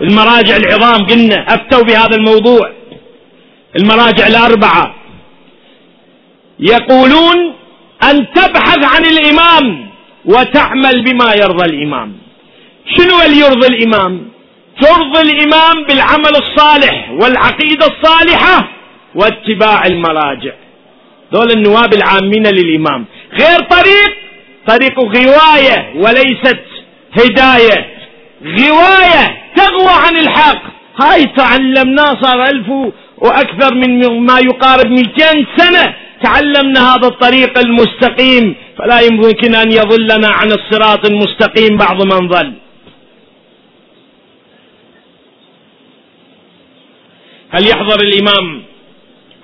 المراجع 0.00 0.56
العظام 0.56 1.06
قلنا 1.06 1.54
أفتوا 1.54 1.82
بهذا 1.82 2.16
الموضوع. 2.16 2.70
المراجع 3.76 4.26
الأربعة. 4.26 4.94
يقولون 6.58 7.54
أن 8.10 8.26
تبحث 8.34 8.84
عن 8.84 9.04
الإمام 9.04 9.90
وتعمل 10.24 11.04
بما 11.04 11.34
يرضى 11.34 11.64
الإمام. 11.64 12.12
شنو 12.96 13.22
اللي 13.26 13.38
يرضي 13.40 13.66
الإمام؟ 13.66 14.28
ترضي 14.80 15.20
الإمام 15.20 15.84
بالعمل 15.88 16.32
الصالح 16.36 17.10
والعقيدة 17.10 17.86
الصالحة 17.86 18.68
واتباع 19.14 19.86
المراجع. 19.86 20.52
دول 21.32 21.50
النواب 21.50 21.94
العامين 21.94 22.46
للإمام. 22.46 23.04
غير 23.32 23.60
طريق. 23.60 24.10
طريق 24.66 25.00
غواية 25.00 25.92
وليست 25.96 26.64
هداية. 27.12 27.78
غواية 28.44 29.24
تغوى 29.56 29.94
عن 30.04 30.16
الحق. 30.16 30.62
هاي 31.02 31.24
تعلمناه 31.24 32.20
صار 32.22 32.44
ألف 32.44 32.68
وأكثر 33.18 33.74
من 33.74 34.20
ما 34.26 34.38
يقارب 34.38 34.90
200 34.90 35.46
سنة 35.56 35.94
تعلمنا 36.22 36.94
هذا 36.94 37.08
الطريق 37.08 37.58
المستقيم. 37.58 38.54
فلا 38.78 39.00
يمكن 39.00 39.54
أن 39.54 39.72
يضلنا 39.72 40.28
عن 40.28 40.52
الصراط 40.52 41.06
المستقيم 41.06 41.76
بعض 41.76 42.02
من 42.02 42.28
ضل 42.28 42.52
هل 47.50 47.66
يحضر 47.68 48.00
الإمام؟ 48.00 48.62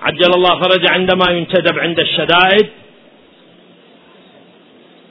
عجل 0.01 0.33
الله 0.33 0.61
فرج 0.61 0.87
عندما 0.87 1.31
ينتدب 1.31 1.79
عند 1.79 1.99
الشدائد. 1.99 2.67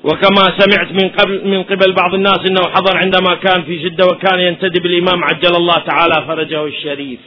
وكما 0.05 0.59
سمعت 0.59 0.93
من 0.93 1.09
قبل 1.09 1.49
من 1.49 1.63
قبل 1.63 1.93
بعض 1.93 2.15
الناس 2.15 2.39
إنه 2.49 2.61
حضر 2.75 2.97
عندما 2.97 3.35
كان 3.35 3.63
في 3.63 3.79
جدة 3.79 4.07
وكان 4.07 4.41
ينتدب 4.41 4.87
الامام 4.87 5.25
عجل 5.25 5.57
الله 5.57 5.79
تعالى 5.79 6.27
فرجه 6.27 6.65
الشريف. 6.65 7.19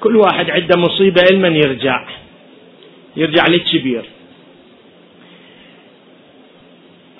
كل 0.00 0.16
واحد 0.16 0.50
عنده 0.50 0.76
مصيبة 0.78 1.22
علما 1.30 1.48
يرجع 1.48 2.08
يرجع 3.16 3.46
للكبير. 3.46 4.04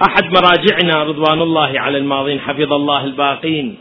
أحد 0.03 0.25
مراجعنا 0.25 1.05
رضوان 1.05 1.43
الله 1.43 1.81
على 1.81 1.99
الماضين 1.99 2.41
حفظ 2.41 2.73
الله 2.73 3.05
الباقين 3.05 3.79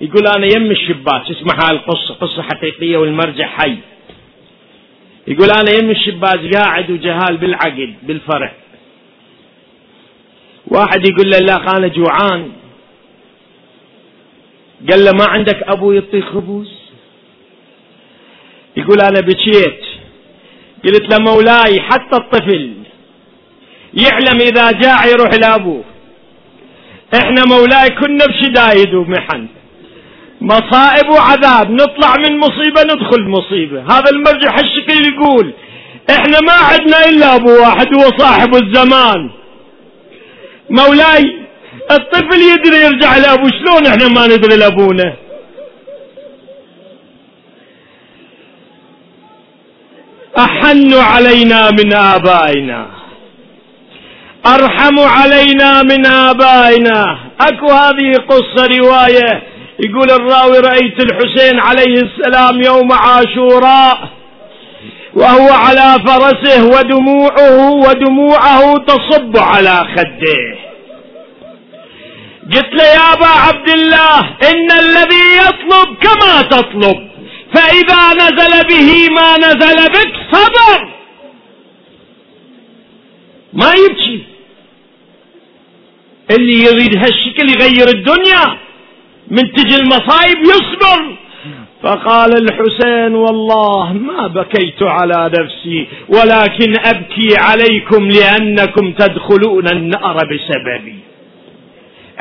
يقول 0.00 0.26
أنا 0.36 0.46
يم 0.46 0.70
الشباك 0.70 1.30
اسمع 1.30 1.54
هاي 1.64 1.76
القصة 1.76 2.14
قصة 2.14 2.42
حقيقية 2.42 2.96
والمرجع 2.96 3.46
حي 3.46 3.76
يقول 5.26 5.50
أنا 5.50 5.70
يم 5.78 5.90
الشباك 5.90 6.54
قاعد 6.54 6.90
وجهال 6.90 7.36
بالعقد 7.36 7.94
بالفرع 8.02 8.52
واحد 10.66 11.08
يقول 11.08 11.30
له 11.30 11.38
لا 11.38 11.76
أنا 11.76 11.88
جوعان. 11.88 12.52
قال 14.90 15.04
له 15.04 15.12
ما 15.12 15.24
عندك 15.24 15.62
أبو 15.62 15.92
يعطيك 15.92 16.24
خبز 16.24 16.68
يقول 18.76 19.00
أنا 19.00 19.20
بكيت. 19.20 19.80
قلت 20.84 21.10
له 21.12 21.18
مولاي 21.18 21.80
حتى 21.80 22.16
الطفل 22.16 22.72
يعلم 23.94 24.40
إذا 24.40 24.72
جاع 24.72 25.06
يروح 25.06 25.30
لأبوه. 25.34 25.84
إحنا 27.14 27.44
مولاي 27.44 27.90
كنا 27.90 28.26
بشدايد 28.26 28.94
ومحن. 28.94 29.48
مصائب 30.42 31.08
وعذاب. 31.08 31.70
نطلع 31.70 32.16
من 32.16 32.38
مصيبة 32.38 32.82
ندخل 32.82 33.22
مصيبة. 33.28 33.82
هذا 33.82 34.10
المرجع 34.10 34.54
الشقيل 34.54 35.14
يقول 35.14 35.52
إحنا 36.10 36.40
ما 36.40 36.52
عدنا 36.52 37.04
إلا 37.08 37.36
أبو 37.36 37.60
واحد 37.60 37.86
هو 37.94 38.18
صاحب 38.18 38.54
الزمان. 38.54 39.30
مولاي 40.70 41.42
الطفل 41.90 42.40
يدري 42.40 42.76
يرجع 42.84 43.16
لأبوه 43.16 43.50
شلون 43.50 43.86
إحنا 43.86 44.08
ما 44.08 44.26
ندري 44.26 44.56
لأبونا؟ 44.56 45.14
أحن 50.38 50.94
علينا 50.94 51.70
من 51.70 51.94
آبائنا 51.94 52.86
أرحم 54.46 54.98
علينا 54.98 55.82
من 55.82 56.06
آبائنا. 56.06 57.18
أكو 57.40 57.70
هذه 57.70 58.12
قصة 58.28 58.66
رواية 58.66 59.42
يقول 59.82 60.10
الراوي 60.10 60.58
رأيت 60.58 61.04
الحسين 61.04 61.60
عليه 61.60 62.02
السلام 62.02 62.62
يوم 62.62 62.92
عاشوراء 62.92 64.08
وهو 65.14 65.48
على 65.48 65.98
فرسه 66.06 66.64
ودموعه 66.64 67.70
ودموعه 67.70 68.74
تصب 68.78 69.36
على 69.36 69.86
خده. 69.96 70.58
قلت 72.54 72.74
له 72.74 72.84
يا 72.84 73.12
أبا 73.12 73.26
عبد 73.26 73.68
الله 73.68 74.18
إن 74.20 74.70
الذي 74.72 75.36
يطلب 75.36 75.96
كما 75.96 76.42
تطلب 76.42 77.08
فإذا 77.54 78.12
نزل 78.14 78.64
به 78.68 79.08
ما 79.10 79.36
نزل 79.36 79.88
بك 79.88 80.12
صبر 80.32 80.88
ما 83.52 83.72
يبكي. 83.74 84.24
اللي 86.30 86.64
يريد 86.64 86.96
هالشكل 86.96 87.50
يغير 87.50 87.88
الدنيا. 87.88 88.61
من 89.32 89.52
تجي 89.52 89.76
المصايب 89.76 90.38
يصبر. 90.42 91.16
فقال 91.82 92.32
الحسين 92.42 93.14
والله 93.14 93.92
ما 93.92 94.26
بكيت 94.26 94.82
على 94.82 95.30
نفسي 95.38 95.88
ولكن 96.08 96.74
أبكي 96.84 97.36
عليكم 97.38 98.08
لأنكم 98.08 98.92
تدخلون 98.92 99.68
النار 99.68 100.16
بسببي. 100.16 100.98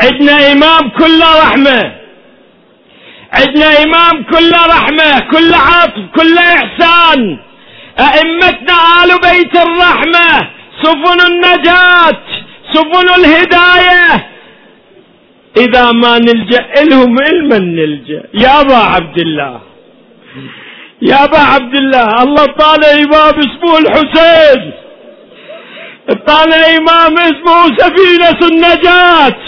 عندنا 0.01 0.51
إمام 0.51 0.89
كله 0.89 1.39
رحمة. 1.43 1.91
عندنا 3.33 3.83
إمام 3.83 4.23
كله 4.23 4.65
رحمة 4.67 5.19
كله 5.19 5.57
عطف 5.57 6.03
كله 6.15 6.41
إحسان. 6.41 7.37
أئمتنا 7.99 8.73
آل 9.03 9.09
بيت 9.27 9.55
الرحمة 9.55 10.47
سفن 10.83 11.19
النجاة 11.31 12.21
سفن 12.73 13.07
الهداية 13.19 14.30
إذا 15.57 15.91
ما 15.91 16.19
نلجأ 16.19 16.65
لهم 16.83 17.15
لمن 17.33 17.75
نلجأ. 17.75 18.23
يا 18.33 18.61
أبا 18.61 18.75
عبد 18.75 19.17
الله. 19.19 19.59
يا 21.01 21.23
أبا 21.23 21.37
عبد 21.37 21.75
الله 21.75 22.23
الله 22.23 22.45
طالع 22.45 22.91
إمام 22.91 23.35
اسمه 23.39 23.77
الحسين. 23.77 24.71
طالع 26.27 26.77
إمام 26.77 27.17
اسمه 27.17 27.77
سفينة 27.77 28.39
النجاة. 28.51 29.41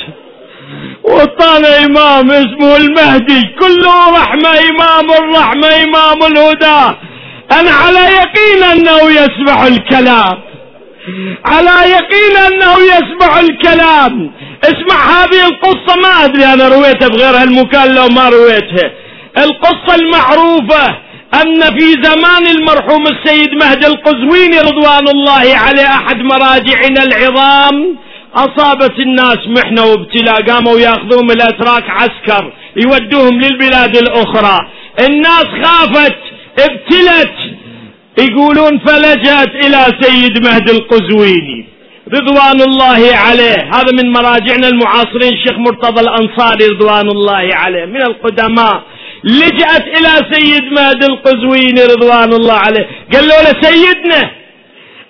وطالع 1.03 1.85
إمام 1.85 2.31
اسمه 2.31 2.75
المهدي. 2.75 3.41
كله 3.59 4.21
رحمة 4.21 4.49
إمام 4.69 5.11
الرحمة 5.11 5.67
إمام 5.83 6.23
الهدى. 6.31 6.95
أنا 7.51 7.71
على 7.71 7.99
يقين 7.99 8.63
أنه 8.63 9.11
يسمع 9.11 9.67
الكلام. 9.67 10.52
على 11.45 11.91
يقين 11.91 12.37
أنه 12.37 12.75
يسمع 12.79 13.39
الكلام. 13.39 14.31
اسمع 14.63 14.97
هذه 15.11 15.47
القصة 15.47 15.95
ما 16.01 16.25
أدري 16.25 16.45
أنا 16.45 16.67
رويتها 16.67 17.07
بغير 17.07 17.35
هالمكان 17.41 17.95
لو 17.95 18.07
ما 18.07 18.29
رويتها. 18.29 18.91
القصة 19.37 19.95
المعروفة 19.95 20.95
أن 21.41 21.61
في 21.77 22.03
زمان 22.03 22.47
المرحوم 22.47 23.03
السيد 23.07 23.53
مهدي 23.53 23.87
القزويني 23.87 24.59
رضوان 24.59 25.07
الله 25.07 25.57
عليه 25.57 25.87
أحد 25.87 26.17
مراجعنا 26.17 27.03
العظام 27.03 27.97
أصابت 28.35 28.99
الناس 28.99 29.37
محنة 29.47 29.85
وابتلاء 29.85 30.41
قاموا 30.41 30.79
يأخذوهم 30.79 31.31
الأتراك 31.31 31.89
عسكر 31.89 32.53
يودوهم 32.75 33.41
للبلاد 33.41 33.97
الأخرى. 33.97 34.59
الناس 34.99 35.45
خافت 35.63 36.17
ابتلت 36.59 37.33
يقولون 38.17 38.79
فلجأت 38.79 39.65
إلى 39.65 39.85
سيد 40.01 40.45
مهدي 40.45 40.71
القزويني. 40.71 41.65
رضوان 42.13 42.61
الله 42.61 43.17
عليه. 43.17 43.57
هذا 43.73 43.91
من 44.03 44.11
مراجعنا 44.11 44.67
المعاصرين 44.67 45.33
الشيخ 45.33 45.57
مرتضى 45.57 46.01
الأنصاري 46.01 46.65
رضوان 46.65 47.07
الله 47.07 47.55
عليه. 47.55 47.85
من 47.85 48.01
القدماء. 48.01 48.83
لجأت 49.23 49.87
إلى 49.97 50.11
سيد 50.31 50.63
مهدي 50.63 51.05
القزويني 51.05 51.83
رضوان 51.83 52.33
الله 52.33 52.53
عليه. 52.53 52.87
قال 53.13 53.27
له 53.27 53.61
سيدنا 53.61 54.31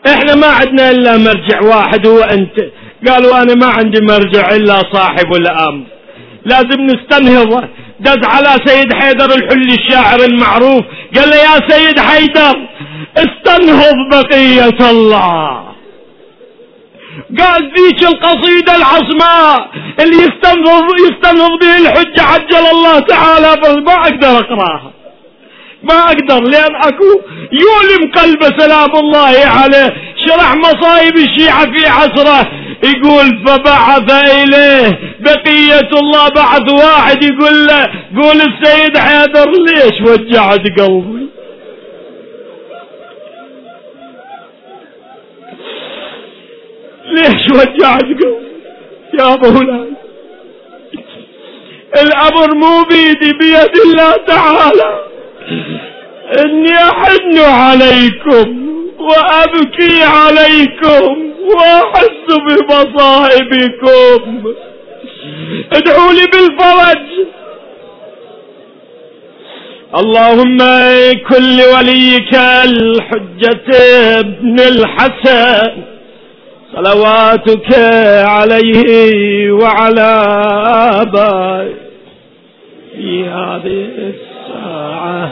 إحنا 0.08 0.36
ما 0.36 0.48
عندنا 0.48 0.92
إلا 0.92 1.18
مرجع 1.18 1.62
واحد 1.62 2.08
هو 2.08 2.20
أنت. 2.20 2.58
قالوا 3.08 3.42
أنا 3.42 3.54
ما 3.54 3.66
عندي 3.66 4.00
مرجع 4.02 4.56
إلا 4.56 4.82
صاحب 4.94 5.34
الأمر. 5.34 5.84
لازم 6.46 6.82
نستنهضه 6.82 7.64
دز 8.00 8.26
على 8.26 8.50
سيد 8.66 8.94
حيدر 8.94 9.26
الحلي 9.26 9.76
الشاعر 9.76 10.20
المعروف. 10.20 10.84
قال 11.16 11.30
له 11.30 11.36
يا 11.36 11.70
سيد 11.70 12.00
حيدر 12.00 12.56
استنهض 13.18 13.96
بقية 14.12 14.90
الله. 14.90 15.64
قال 17.40 17.72
ذيك 17.78 18.04
القصيدة 18.04 18.76
العصماء 18.76 19.70
اللي 20.00 20.16
يستنهض 20.18 20.84
يستنهض 21.10 21.60
به 21.62 21.78
الحجة 21.78 22.22
عجل 22.22 22.66
الله 22.72 23.00
تعالى 23.00 23.62
بس 23.62 23.70
ما 23.76 23.94
أقدر 23.94 24.40
أقرأها. 24.40 24.92
ما 25.84 26.00
أقدر 26.04 26.40
لأن 26.44 26.76
أكو 26.76 27.22
يولم 27.52 28.12
قلبه 28.12 28.58
سلام 28.58 28.92
الله 28.96 29.36
عليه 29.46 29.94
شرح 30.28 30.56
مصايب 30.56 31.16
الشيعة 31.16 31.72
في 31.72 31.88
عصره. 31.88 32.48
يقول 32.84 33.48
فبعث 33.48 34.12
إليه 34.12 35.00
بقية 35.20 35.90
الله 36.02 36.30
بعث 36.30 36.72
واحد 36.72 37.24
يقول 37.24 37.68
له 37.68 37.90
قول 38.22 38.42
السيد 38.42 38.98
حيدر 38.98 39.52
ليش 39.52 40.02
وجعت 40.02 40.62
قلبي؟ 40.80 41.33
ليش 47.14 47.46
وجعت 47.52 48.04
قلبي 48.04 48.34
يا 49.20 49.36
مولاي؟ 49.36 49.90
الأمر 52.02 52.56
مو 52.56 52.84
بيدي 52.84 53.32
بيد 53.34 53.78
الله 53.86 54.14
تعالى. 54.28 54.92
إني 56.46 56.76
أحن 56.76 57.38
عليكم 57.38 58.48
وأبكي 59.00 60.04
عليكم 60.04 61.32
وأحس 61.56 62.28
بمصائبكم. 62.48 64.44
ادعوا 65.74 66.12
لي 66.14 66.26
بالفرج. 66.26 67.08
اللهم 69.96 70.58
كل 71.30 71.62
وليك 71.76 72.34
الحجة 72.66 73.70
ابن 74.20 74.60
الحسن. 74.60 75.93
صلواتك 76.74 77.74
عليه 78.28 79.52
وعلى 79.52 80.12
آبائه 81.02 81.74
في 82.96 83.26
هذه 83.26 83.90
الساعة. 84.14 85.32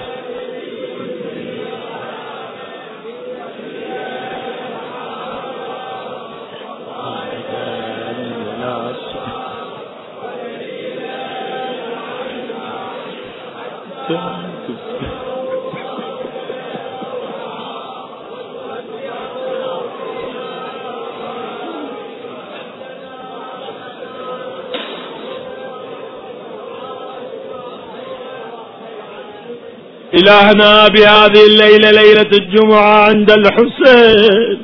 إلهنا 30.21 30.87
بهذه 30.87 31.45
الليلة 31.45 31.91
ليلة 31.91 32.31
الجمعة 32.33 33.05
عند 33.07 33.31
الحسين. 33.31 34.61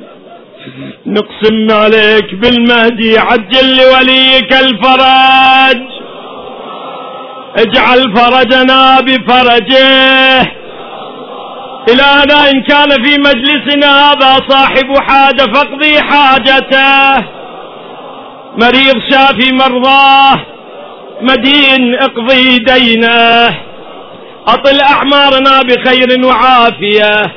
نقسم 1.06 1.70
عليك 1.70 2.34
بالمهدي 2.34 3.18
عجل 3.18 3.76
لوليك 3.76 4.52
الفرج. 4.52 5.82
اجعل 7.56 8.16
فرجنا 8.16 9.00
بفرجه. 9.00 10.40
إلهنا 11.88 12.50
إن 12.50 12.62
كان 12.62 12.90
في 13.04 13.18
مجلسنا 13.18 14.12
هذا 14.12 14.40
صاحب 14.48 14.98
حاجة 14.98 15.42
فاقضي 15.54 16.00
حاجته. 16.00 17.24
مريض 18.56 18.98
شافي 19.10 19.52
مرضاه 19.52 20.40
مدين 21.20 21.94
اقضي 21.94 22.58
دينه. 22.58 23.67
أطل 24.48 24.80
أعمارنا 24.80 25.62
بخير 25.62 26.26
وعافية. 26.26 27.32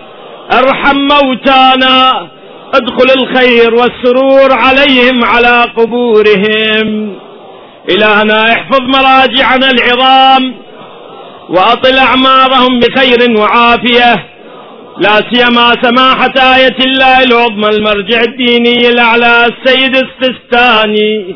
ارحم 0.53 0.97
موتانا. 0.97 2.27
ادخل 2.73 3.21
الخير 3.21 3.75
والسرور 3.75 4.53
عليهم 4.53 5.25
على 5.25 5.65
قبورهم. 5.77 7.15
إلهنا 7.89 8.51
احفظ 8.53 8.81
مراجعنا 8.81 9.71
العظام. 9.71 10.55
وأطل 11.49 11.97
أعمارهم 11.97 12.79
بخير 12.79 13.39
وعافية. 13.39 14.25
لا 14.97 15.21
سيما 15.33 15.75
سماحة 15.81 16.55
آية 16.55 16.77
الله 16.85 17.23
العظمى 17.23 17.69
المرجع 17.69 18.21
الديني 18.21 18.89
الأعلى 18.89 19.45
السيد 19.45 19.95
السستاني 19.95 21.35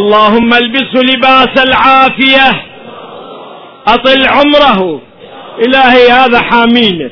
اللهم 0.00 0.54
البسه 0.54 1.00
لباس 1.00 1.64
العافية. 1.64 2.67
أطل 3.94 4.26
عمره. 4.26 5.00
إلهي 5.66 6.08
هذا 6.10 6.40
حامينه. 6.40 7.10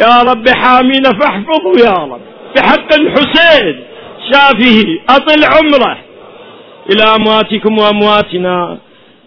يا 0.00 0.22
رب 0.22 0.48
حامينه 0.48 1.10
فاحفظه 1.20 1.84
يا 1.84 2.04
رب. 2.04 2.20
بحق 2.56 2.94
الحسين 2.94 3.84
شافه. 4.32 4.84
أطل 5.10 5.44
عمره. 5.44 5.98
إلى 6.90 7.14
أمواتكم 7.14 7.78
وأمواتنا 7.78 8.78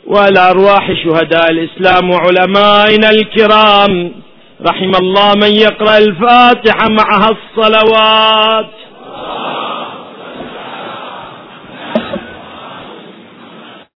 وإلى 0.07 0.49
أرواح 0.51 0.91
شهداء 1.03 1.51
الإسلام 1.51 2.09
وعلمائنا 2.09 3.09
الكرام. 3.09 4.11
رحم 4.69 4.91
الله 5.01 5.33
من 5.35 5.51
يقرأ 5.51 5.97
الفاتحة 5.97 6.87
معها 6.89 7.29
الصلوات. 7.29 8.69